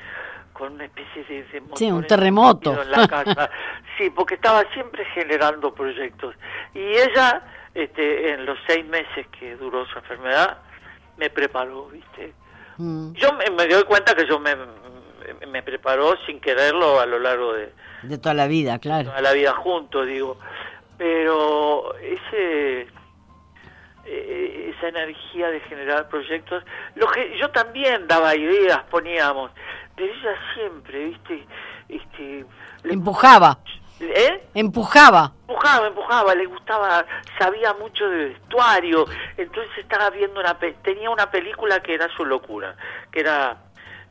[0.54, 2.80] con una especie de, de Sí, un terremoto.
[2.82, 3.50] en la casa.
[3.98, 6.36] sí, porque estaba siempre generando proyectos.
[6.76, 7.42] Y ella,
[7.74, 10.60] este, en los seis meses que duró su enfermedad,
[11.18, 12.34] me preparó, ¿viste?
[12.78, 14.56] Mm, Yo me, me doy cuenta que yo me,
[15.48, 17.72] me preparó sin quererlo a lo largo de,
[18.04, 19.10] de toda la vida, claro.
[19.10, 20.38] toda la vida juntos, digo.
[20.98, 22.88] Pero ese
[24.06, 26.64] eh, esa energía de generar proyectos,
[26.96, 29.52] lo que yo también daba ideas, poníamos,
[29.96, 31.46] pero ella siempre, viste,
[31.90, 32.46] este,
[32.84, 33.60] le- Empujaba,
[34.02, 34.44] ¿eh?
[34.54, 35.32] empujaba.
[35.48, 37.06] empujaba, empujaba, le gustaba,
[37.40, 39.06] sabía mucho de vestuario,
[39.38, 42.76] entonces estaba viendo una, pe- tenía una película que era su locura,
[43.12, 43.58] que era,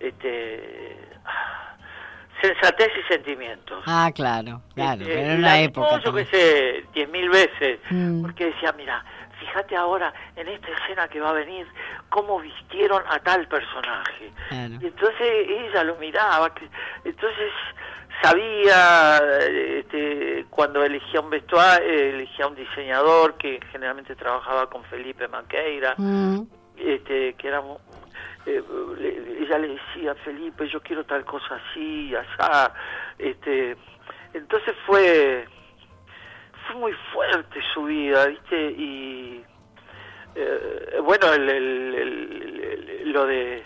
[0.01, 1.72] este, ah,
[2.43, 3.83] sensatez y sentimientos.
[3.87, 5.03] Ah, claro, claro.
[5.03, 6.01] Este, Pero en la una época.
[6.05, 7.81] Yo que sé, diez mil veces.
[7.91, 8.23] Mm.
[8.23, 9.05] Porque decía, mira,
[9.41, 11.67] fíjate ahora en esta escena que va a venir,
[12.09, 14.33] cómo vistieron a tal personaje.
[14.49, 14.75] Claro.
[14.81, 16.53] Y entonces ella lo miraba.
[17.05, 17.53] entonces
[18.23, 25.27] sabía, eh, este, cuando elegía un vestuario, elegía un diseñador que generalmente trabajaba con Felipe
[25.29, 26.43] Maqueira Mm,
[26.77, 27.63] este, que era
[28.47, 28.63] eh,
[28.99, 32.73] le- ella le decía Felipe yo quiero tal cosa así asá
[33.19, 33.77] este
[34.35, 35.47] entonces fue
[36.67, 39.45] fue muy fuerte su vida viste y
[40.35, 43.63] eh, bueno el, el- el- el- lo de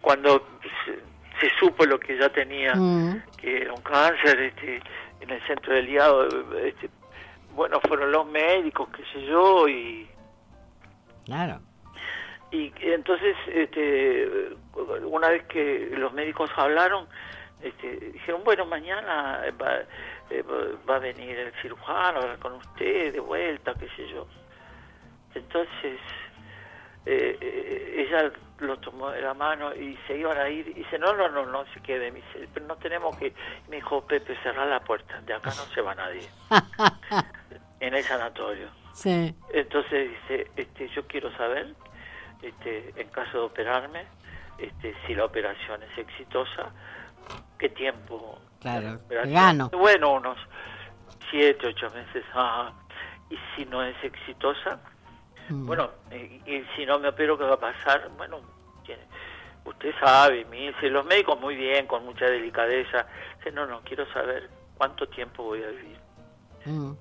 [0.00, 0.46] cuando
[0.84, 0.94] se,
[1.40, 4.80] se supo lo que ella tenía mm, que era un cáncer este,
[5.20, 6.28] en el centro del hígado
[6.58, 6.88] este,
[7.54, 10.06] bueno fueron los médicos qué sé yo y
[11.24, 11.60] claro.
[12.54, 14.50] Y entonces, este,
[15.02, 17.08] una vez que los médicos hablaron,
[17.62, 19.78] este, dijeron, bueno, mañana va,
[20.30, 24.26] eh, va- a venir el cirujano hablar con usted de vuelta, qué sé yo.
[25.34, 25.98] Entonces,
[27.06, 30.68] eh, eh, ella lo tomó de la mano y se iban a ir.
[30.68, 32.10] Y dice, no, no, no, no se quede.
[32.12, 33.34] Me dice, pero no tenemos que...
[33.68, 35.20] Me dijo, Pepe, cerrar la puerta.
[35.22, 36.28] De acá no se va nadie.
[37.80, 38.68] en el sanatorio.
[38.92, 39.34] Sí.
[39.52, 41.74] Entonces dice, este, yo quiero saber,
[42.48, 44.06] este, en caso de operarme,
[44.58, 46.72] este, si la operación es exitosa,
[47.58, 48.38] qué tiempo.
[48.60, 49.68] Claro, gano.
[49.70, 50.38] Bueno, unos
[51.30, 52.24] siete, ocho meses.
[52.32, 52.72] ajá.
[53.30, 54.78] Y si no es exitosa,
[55.50, 55.66] Mm.
[55.66, 56.14] bueno, y,
[56.50, 58.08] y si no me opero, ¿qué va a pasar?
[58.16, 58.40] Bueno,
[58.86, 59.02] tiene,
[59.66, 63.06] usted sabe, me dice, los médicos muy bien, con mucha delicadeza.
[63.36, 65.98] Dice, no, no, quiero saber cuánto tiempo voy a vivir.
[66.64, 66.92] Mm,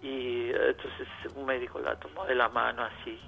[0.00, 3.20] Y eh, entonces un médico la tomó de la mano así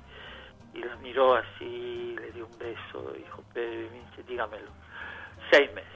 [0.75, 4.71] y la miró así, le dio un beso, dijo, Pedro, y me dice, dígamelo,
[5.51, 5.91] seis meses.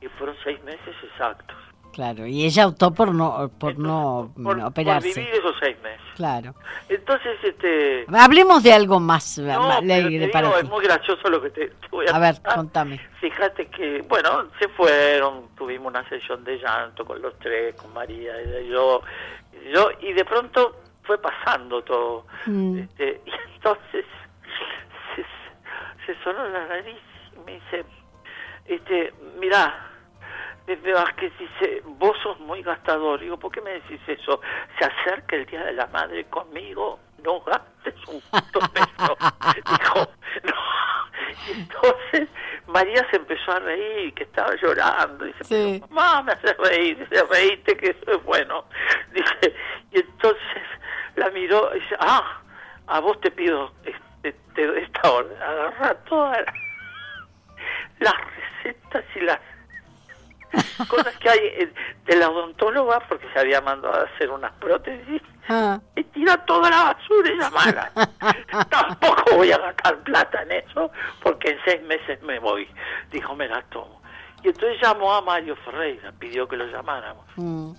[0.00, 1.56] Y fueron seis meses exactos.
[1.92, 2.26] Claro.
[2.26, 5.08] Y ella optó por no, por Entonces, no por- por operarse.
[5.14, 6.02] vivir esos seis meses.
[6.14, 6.54] Claro.
[6.90, 8.04] Entonces, este...
[8.14, 10.66] Hablemos de algo más No, pero alegre para digo, ti.
[10.66, 12.54] es muy gracioso lo que te, te voy a, A ver, contar.
[12.56, 13.00] contame.
[13.18, 18.42] Fíjate que, bueno, se fueron, tuvimos una sesión de llanto con los tres, con María
[18.60, 19.00] y yo,
[19.66, 22.26] y yo y de pronto fue pasando todo.
[22.46, 22.78] Mm.
[22.78, 24.04] Este, y entonces
[25.14, 25.24] se,
[26.06, 26.96] se sonó la nariz
[27.34, 27.84] y me dice,
[28.66, 29.90] este, mirá,
[30.66, 33.20] Pepe Vázquez dice, vos sos muy gastador.
[33.20, 34.40] Digo, ¿por qué me decís eso?
[34.78, 39.16] Se acerca el Día de la Madre conmigo, no gastes un puto peso.
[39.54, 40.08] Dijo,
[40.42, 40.76] no.
[41.48, 42.28] Y entonces
[42.66, 45.24] María se empezó a reír, que estaba llorando.
[45.26, 45.82] Dice, Sí.
[45.90, 46.98] mamá, me hace reír.
[46.98, 48.64] Dice, reíste que eso es bueno.
[49.12, 49.54] Dice,
[49.92, 50.62] y entonces
[51.16, 52.40] la miró y dice, ah,
[52.86, 55.42] a vos te pido este, te doy esta orden.
[55.42, 56.54] Agarra todas las,
[58.00, 58.14] las
[58.62, 59.40] recetas y las
[60.88, 61.72] cosas que hay eh,
[62.04, 66.70] de la odontóloga porque se había mandado a hacer unas prótesis Ah, y tira toda
[66.70, 67.92] la basura y la mala.
[68.70, 70.90] Tampoco voy a gastar plata en eso
[71.22, 72.68] porque en seis meses me voy.
[73.12, 74.02] Dijo, me la tomo.
[74.42, 77.72] Y entonces llamó a Mario Ferreira, pidió que lo llamáramos, mm,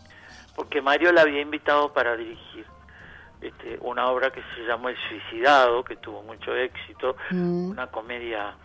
[0.55, 2.65] porque Mario la había invitado para dirigir
[3.41, 7.69] este, una obra que se llamó El Suicidado, que tuvo mucho éxito, mm.
[7.71, 8.55] una comedia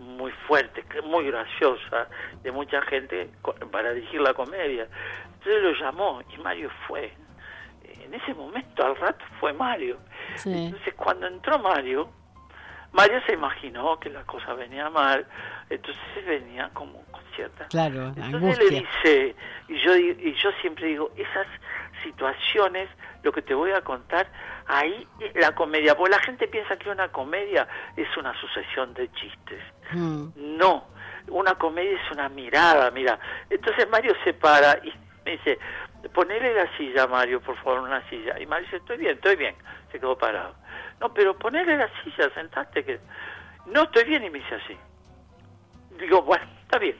[0.00, 2.08] muy fuerte, que- muy graciosa,
[2.42, 3.30] de mucha gente
[3.72, 4.86] para dirigir la comedia.
[5.34, 7.12] Entonces lo llamó y Mario fue.
[8.04, 9.98] en ese momento al rato fue Mario.
[10.44, 12.08] Entonces cuando entró Mario,
[12.92, 15.26] Mario se imaginó que la cosa venía mal,
[15.68, 17.66] entonces venía como con cierta...
[17.68, 19.36] Claro, entonces le dice,
[19.68, 21.46] y yo, y yo siempre digo, esas
[22.06, 22.88] situaciones,
[23.22, 24.28] lo que te voy a contar,
[24.66, 29.62] ahí la comedia, porque la gente piensa que una comedia es una sucesión de chistes.
[29.92, 30.28] Mm.
[30.36, 30.86] No,
[31.28, 33.18] una comedia es una mirada, mira.
[33.50, 34.92] Entonces Mario se para y
[35.24, 35.58] me dice,
[36.14, 38.38] ponele la silla, Mario, por favor, una silla.
[38.38, 39.54] Y Mario dice, estoy bien, estoy bien.
[39.90, 40.54] Se quedó parado.
[41.00, 42.84] No, pero ponele la silla, sentate.
[42.84, 43.00] que
[43.66, 44.24] No, estoy bien.
[44.24, 44.76] Y me dice así.
[45.98, 46.96] Digo, bueno, está bien.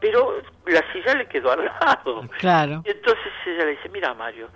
[0.00, 2.22] Pero la silla le quedó al lado.
[2.38, 2.82] Claro.
[2.84, 4.48] Y entonces ella le dice, mira, Mario,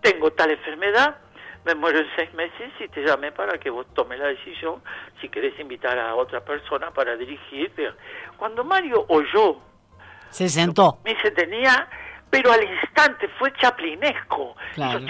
[0.00, 1.18] tengo tal enfermedad,
[1.64, 4.82] me muero en seis meses y te llamé para que vos tomes la decisión
[5.20, 7.92] si querés invitar a otra persona para dirigirte.
[8.36, 9.58] Cuando Mario oyó...
[10.30, 10.98] Se sentó.
[11.04, 11.88] Me se tenía
[12.30, 14.54] pero al instante fue chaplinesco.
[14.74, 15.00] Claro.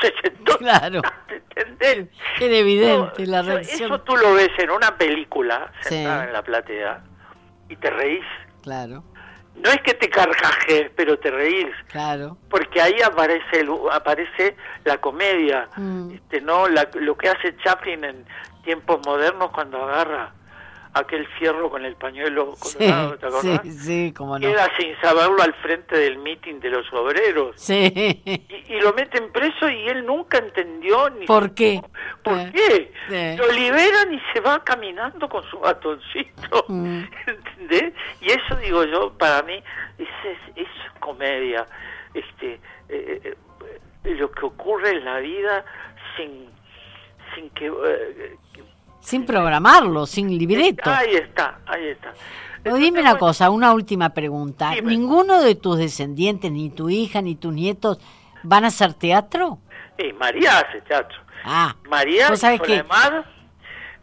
[0.00, 0.58] Se sentó.
[0.58, 1.02] Claro.
[1.28, 2.08] ¿Entendés?
[2.40, 3.92] Era evidente la reacción.
[3.92, 7.02] Eso tú lo ves en una película, sentada en la platea,
[7.68, 8.24] y te reís.
[8.62, 9.02] Claro.
[9.56, 11.70] No es que te carcajes, pero te reís.
[11.88, 12.36] Claro.
[12.50, 16.10] Porque ahí aparece aparece la comedia, mm.
[16.12, 18.24] este, no lo que hace Chaplin en
[18.64, 20.32] tiempos modernos cuando agarra
[20.94, 23.60] aquel fierro con el pañuelo colorado, ¿te acordás?
[23.62, 24.46] Sí, sí, como no.
[24.46, 27.56] Queda sin saberlo al frente del mitin de los obreros.
[27.56, 28.22] Sí.
[28.68, 31.26] Y, lo meten preso y él nunca entendió ni...
[31.26, 31.80] ¿Por qué?
[32.22, 33.36] ¿Por qué?
[33.36, 37.02] Lo liberan y se va caminando con su batoncito, mm.
[37.26, 37.94] ¿entendés?
[38.20, 39.62] Y eso digo yo, para mí,
[39.98, 40.08] es,
[40.56, 40.68] es,
[41.00, 41.66] comedia.
[42.14, 43.34] Este, eh,
[44.04, 45.64] eh, lo que ocurre en la vida
[46.16, 46.48] sin,
[47.34, 47.66] sin que...
[47.66, 48.36] Eh,
[49.04, 50.90] sin programarlo, sin libreto.
[50.90, 52.14] Ahí está, ahí está.
[52.76, 54.74] dime una cosa, una última pregunta.
[54.82, 57.98] ¿Ninguno de tus descendientes, ni tu hija, ni tus nietos,
[58.42, 59.58] van a hacer teatro?
[59.98, 61.18] Sí, María hace teatro.
[61.44, 63.26] Ah, María, además,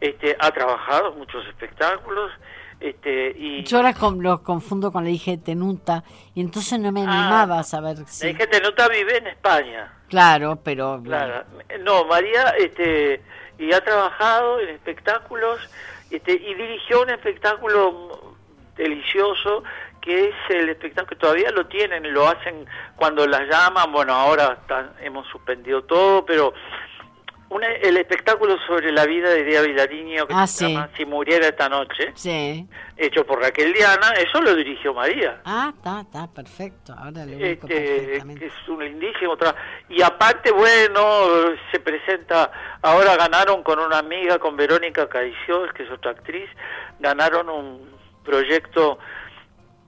[0.00, 2.30] este, ha trabajado muchos espectáculos.
[2.78, 3.64] Este, y...
[3.64, 6.02] Yo ahora los confundo con la hija de Tenuta
[6.34, 8.24] y entonces no me ah, animaba a saber si...
[8.24, 9.92] La hija de Tenuta vive en España.
[10.08, 11.00] Claro, pero...
[11.02, 11.44] Claro.
[11.80, 13.22] No, María este,
[13.58, 15.60] y ha trabajado en espectáculos
[16.10, 18.36] este, y dirigió un espectáculo
[18.76, 19.64] delicioso
[20.00, 24.58] que es el espectáculo que todavía lo tienen, lo hacen cuando las llaman, bueno, ahora
[25.00, 26.52] hemos suspendido todo, pero
[27.60, 31.68] el espectáculo sobre la vida de Díaz Vilariño que ah, se llama Si muriera esta
[31.68, 32.66] noche, sí.
[32.96, 35.40] hecho por Raquel Diana, eso lo dirigió María.
[35.44, 36.94] Ah, está, está, perfecto.
[36.96, 39.58] Ahora le este, es un lindísimo trabajo.
[39.88, 42.50] Y aparte, bueno, se presenta,
[42.82, 46.48] ahora ganaron con una amiga, con Verónica Caiciós, que es otra actriz,
[47.00, 47.92] ganaron un
[48.24, 48.98] proyecto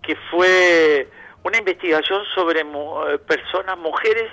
[0.03, 1.09] que fue
[1.43, 4.31] una investigación sobre eh, personas, mujeres,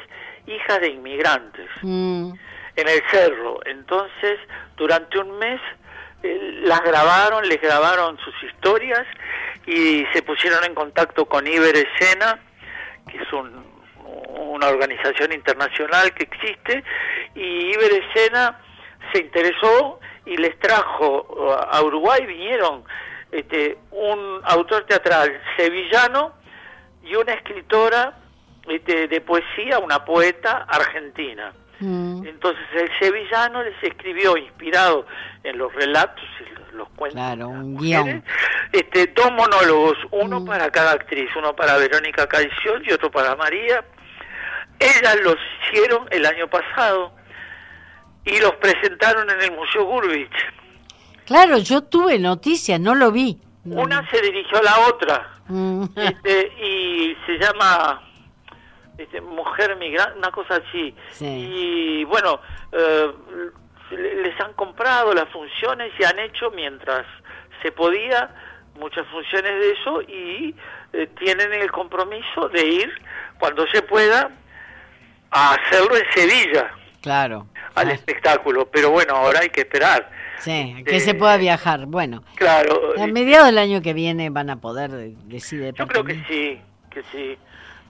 [0.48, 1.70] hijas de inmigrantes.
[1.82, 2.32] Mm
[2.76, 3.60] en el cerro.
[3.66, 4.40] Entonces,
[4.78, 5.60] durante un mes
[6.24, 9.06] eh, las grabaron, les grabaron sus historias
[9.66, 12.40] y se pusieron en contacto con Iber Escena,
[13.10, 16.84] que es una organización internacional que existe,
[17.36, 18.60] y Iber Escena
[19.12, 22.84] se interesó y les trajo a Uruguay, vinieron
[23.32, 26.34] este, un autor teatral sevillano
[27.04, 28.18] y una escritora
[28.68, 31.54] este, de poesía, una poeta argentina.
[31.82, 32.26] Mm.
[32.28, 35.06] Entonces el sevillano les escribió, inspirado
[35.44, 37.20] en los relatos y los, cuentos.
[37.20, 38.24] Claro, un guion.
[38.72, 40.46] Este, dos monólogos, uno mm.
[40.46, 43.84] para cada actriz, uno para Verónica Caición y otro para María.
[44.80, 45.36] Ellas los
[45.68, 47.14] hicieron el año pasado
[48.26, 50.32] y los presentaron en el Museo Gurvich.
[51.26, 53.40] Claro, yo tuve noticias, no lo vi.
[53.66, 55.84] Una se dirigió a la otra mm.
[55.96, 58.11] este, y se llama
[59.04, 60.96] este, mujer migrante, una cosa así.
[61.20, 62.40] Y bueno,
[62.72, 63.12] eh,
[63.92, 67.06] les han comprado las funciones y han hecho mientras
[67.62, 68.34] se podía
[68.80, 70.56] muchas funciones de eso y
[70.94, 72.92] eh, tienen el compromiso de ir
[73.40, 74.32] cuando se pueda
[75.32, 76.72] a hacerlo en Sevilla.
[77.02, 77.48] Claro.
[77.76, 80.10] Al espectáculo, pero bueno, ahora hay que esperar.
[80.40, 81.86] Sí, que se pueda viajar.
[81.86, 82.94] Bueno, claro.
[83.00, 85.74] A mediados del año que viene van a poder decidir.
[85.76, 87.38] Yo creo que sí, que sí.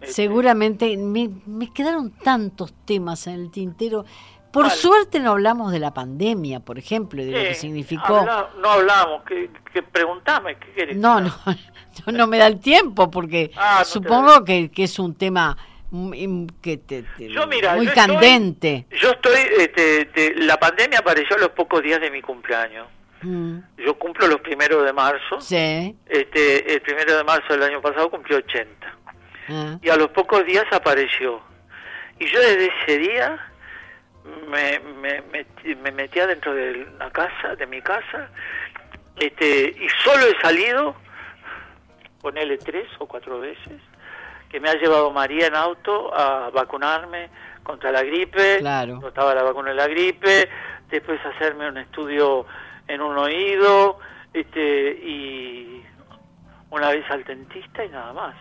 [0.01, 1.29] Este, Seguramente me,
[1.73, 4.05] quedaron tantos temas en el tintero.
[4.51, 8.25] Por suerte no hablamos de la pandemia, por ejemplo, de lo que significó.
[8.59, 9.49] no hablamos, que,
[9.83, 10.97] preguntame, ¿qué querés?
[10.97, 11.31] No, no,
[12.07, 15.55] no, me da el tiempo porque ah, supongo que, es un tema
[16.61, 17.05] que te,
[17.75, 18.87] muy candente.
[19.01, 22.87] yo estoy, este, la pandemia apareció a los pocos días de mi cumpleaños.
[23.21, 23.59] Mm.
[23.77, 25.39] Yo cumplo los primeros de marzo.
[25.39, 25.95] Sí.
[26.07, 28.97] Este, el primero de marzo del año pasado cumplió 80.
[29.51, 29.77] Ah.
[29.81, 31.41] Y a los pocos días apareció.
[32.19, 33.39] Y yo desde ese día
[34.47, 35.23] me, me,
[35.75, 38.29] me, metía dentro de la casa, de mi casa,
[39.17, 40.95] este, y solo he salido,
[42.21, 43.81] ponele tres o cuatro veces,
[44.49, 47.29] que me ha llevado María en auto a vacunarme
[47.63, 49.07] contra la gripe, claro.
[49.07, 50.49] estaba la vacuna de la gripe,
[50.89, 52.45] después hacerme un estudio
[52.87, 53.99] en un oído,
[54.33, 55.83] este, y
[56.69, 58.35] una vez al dentista y nada más.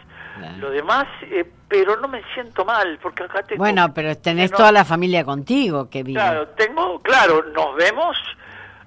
[0.59, 3.59] Lo demás, eh, pero no me siento mal, porque acá tengo...
[3.59, 6.21] Bueno, pero tenés toda la familia contigo que vive.
[6.21, 8.17] Claro, tengo, claro, nos vemos...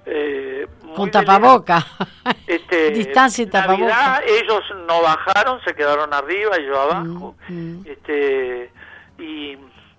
[0.06, 1.84] Eh, Con tapaboca.
[2.46, 4.22] Este, Distancia y tapaboca.
[4.26, 7.36] ellos no bajaron, se quedaron arriba y yo abajo.
[7.48, 7.86] Mm, mm.
[7.86, 8.70] Este,
[9.18, 9.56] y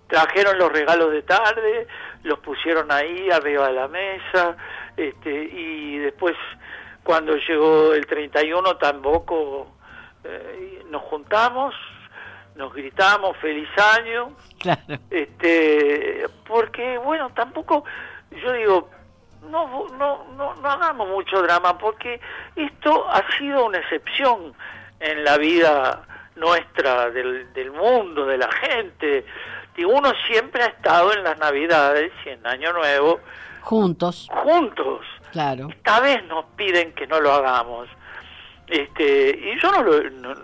[0.08, 1.88] trajeron los regalos de tarde,
[2.24, 4.56] los pusieron ahí arriba de la mesa,
[4.98, 6.36] este, y después
[7.04, 9.75] cuando llegó el 31 tampoco
[10.26, 11.74] eh, nos juntamos,
[12.56, 14.82] nos gritamos feliz año, claro.
[15.10, 17.84] este, porque bueno, tampoco,
[18.32, 18.90] yo digo,
[19.50, 22.20] no, no, no, no hagamos mucho drama, porque
[22.56, 24.54] esto ha sido una excepción
[25.00, 26.04] en la vida
[26.36, 29.26] nuestra, del, del mundo, de la gente.
[29.78, 33.20] Y uno siempre ha estado en las Navidades y en Año Nuevo.
[33.62, 34.30] Juntos.
[34.32, 35.06] Juntos.
[35.32, 35.68] Claro.
[35.70, 37.90] Esta vez nos piden que no lo hagamos.
[38.68, 40.36] Este, y yo no, lo,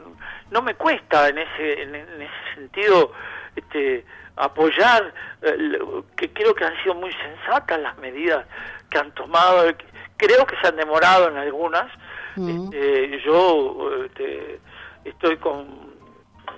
[0.52, 3.14] no, me cuesta en ese, en, ese sentido
[3.56, 4.06] este,
[4.36, 5.80] apoyar, eh,
[6.16, 8.46] que creo que han sido muy sensatas las medidas
[8.90, 9.74] que han tomado,
[10.18, 11.92] creo que se han demorado en algunas.
[12.38, 14.60] Este, yo este,
[15.04, 15.68] estoy con,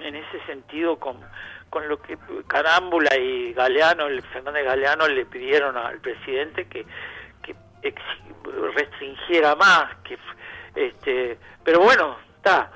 [0.01, 1.18] en ese sentido con,
[1.70, 6.86] con lo que Carámbula y Galeano, el Fernández Galeano le pidieron al presidente que,
[7.41, 7.55] que
[8.76, 10.18] restringiera más, que
[10.76, 12.71] este, pero bueno, está.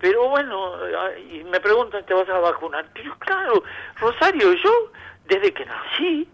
[0.00, 0.72] Pero bueno,
[1.30, 2.86] y me preguntan, ¿te vas a vacunar?
[2.92, 3.62] Pero claro,
[4.00, 4.90] Rosario, yo
[5.26, 6.28] desde que nací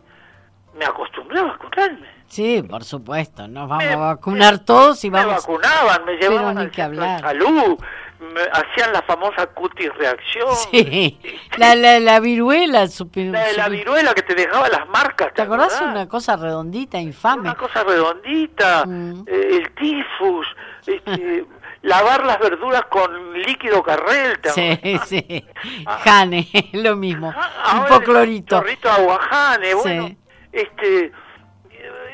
[0.79, 2.09] me acostumbré a vacunarme.
[2.29, 5.29] Sí, por supuesto, nos vamos a vacunar todos y vamos.
[5.29, 6.73] Me vacunaban, me llevaban al
[7.21, 7.79] salud,
[8.21, 10.49] me hacían la famosa cutis reacción.
[10.71, 11.19] Sí,
[11.57, 12.87] la, la, la viruela.
[13.15, 15.33] la, la viruela que te dejaba las marcas.
[15.33, 15.81] ¿Te, acordás?
[15.81, 17.43] Una cosa redondita, infame.
[17.43, 19.25] Una cosa redondita, mm.
[19.27, 20.47] eh, el tifus,
[20.89, 21.45] este,
[21.83, 24.39] lavar las verduras con líquido carrel.
[24.55, 25.47] Sí, sí.
[25.87, 26.01] Ah.
[26.03, 27.33] Jane, lo mismo.
[27.37, 28.57] Ah, un poco clorito.
[28.57, 30.17] Agua Jane, bueno.
[30.53, 31.13] Este,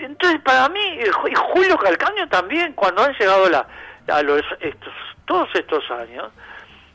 [0.01, 3.67] entonces, para mí, y Julio Calcaño también, cuando han llegado la,
[4.09, 4.93] a los, estos,
[5.25, 6.31] todos estos años,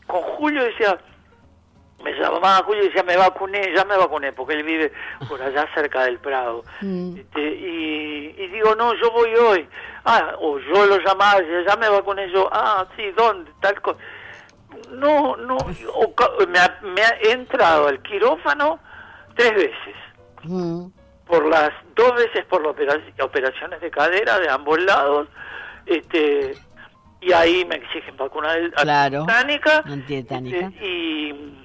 [0.06, 1.00] con Julio decía,
[2.04, 4.92] me llamaba Julio y decía, me vacuné, ya me vacuné, porque él vive
[5.28, 6.64] por allá cerca del Prado.
[6.82, 7.18] Mm.
[7.18, 9.68] Este, y, y, digo, no, yo voy hoy.
[10.06, 12.50] Ah, o yo lo llamaba y decía, ya me vacuné yo.
[12.52, 13.52] Ah, sí, ¿dónde?
[13.62, 14.00] Tal cosa.
[14.92, 15.58] No, no,
[16.48, 18.80] me, ha, me ha entrado al quirófano
[19.36, 19.96] tres veces.
[20.44, 20.88] Mm.
[21.26, 25.28] Por las dos veces por las operaciones de cadera de ambos lados.
[25.86, 26.56] Este,
[27.22, 29.84] y ahí me exigen vacuna claro, antietánica.
[30.58, 31.60] Este, y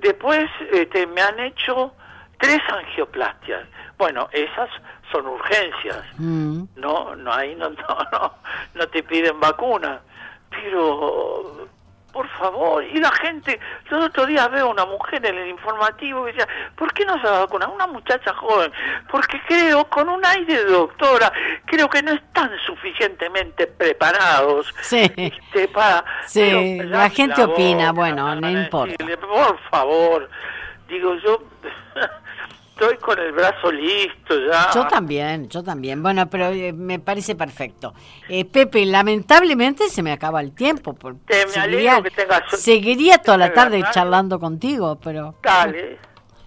[0.00, 1.92] después este, me han hecho
[2.38, 3.66] tres angioplastias.
[3.98, 4.68] Bueno, esas
[5.10, 6.02] son urgencias.
[6.18, 6.64] Mm.
[6.76, 7.70] No, no ahí no,
[8.12, 8.32] no,
[8.74, 10.00] no, te piden vacuna.
[10.50, 11.68] Pero
[12.16, 13.60] por favor, y la gente,
[13.90, 17.20] yo el otro día veo una mujer en el informativo que decía, ¿por qué no
[17.20, 17.68] se vacuna?
[17.68, 18.72] Una muchacha joven,
[19.10, 21.30] porque creo, con un aire de doctora,
[21.66, 25.12] creo que no están suficientemente preparados sí.
[25.14, 26.02] Este, para...
[26.26, 28.96] Sí, la gente opina, bueno, no importa.
[29.20, 30.30] por favor,
[30.88, 31.42] digo yo...
[32.78, 34.70] estoy con el brazo listo ya.
[34.74, 36.02] Yo también, yo también.
[36.02, 37.94] Bueno, pero eh, me parece perfecto.
[38.28, 40.92] Eh, Pepe, lamentablemente se me acaba el tiempo.
[40.92, 45.36] Por, Te me seguiría, que tengas, seguiría toda la tarde charlando contigo, pero...
[45.42, 45.98] Dale,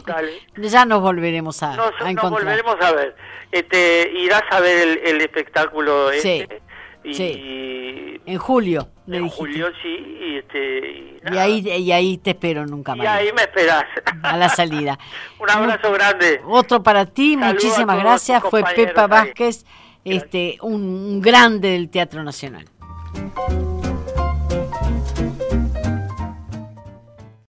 [0.06, 0.40] dale.
[0.56, 2.16] Ya nos volveremos a, nos, a encontrar.
[2.16, 3.16] Nos volveremos a ver.
[3.52, 6.48] Este, irás a ver el, espectáculo este.
[6.48, 6.56] Sí.
[7.18, 8.90] En julio.
[9.08, 10.18] En julio, sí.
[10.22, 13.04] Y, este, y, ahí, y ahí te espero nunca más.
[13.04, 13.86] Y ahí me esperas.
[14.22, 15.00] A la salida.
[15.40, 16.42] Un abrazo grande.
[16.46, 18.44] Otro para ti, muchísimas gracias.
[18.50, 19.66] Fue Pepa Vázquez,
[20.06, 22.66] este, un grande del Teatro Nacional.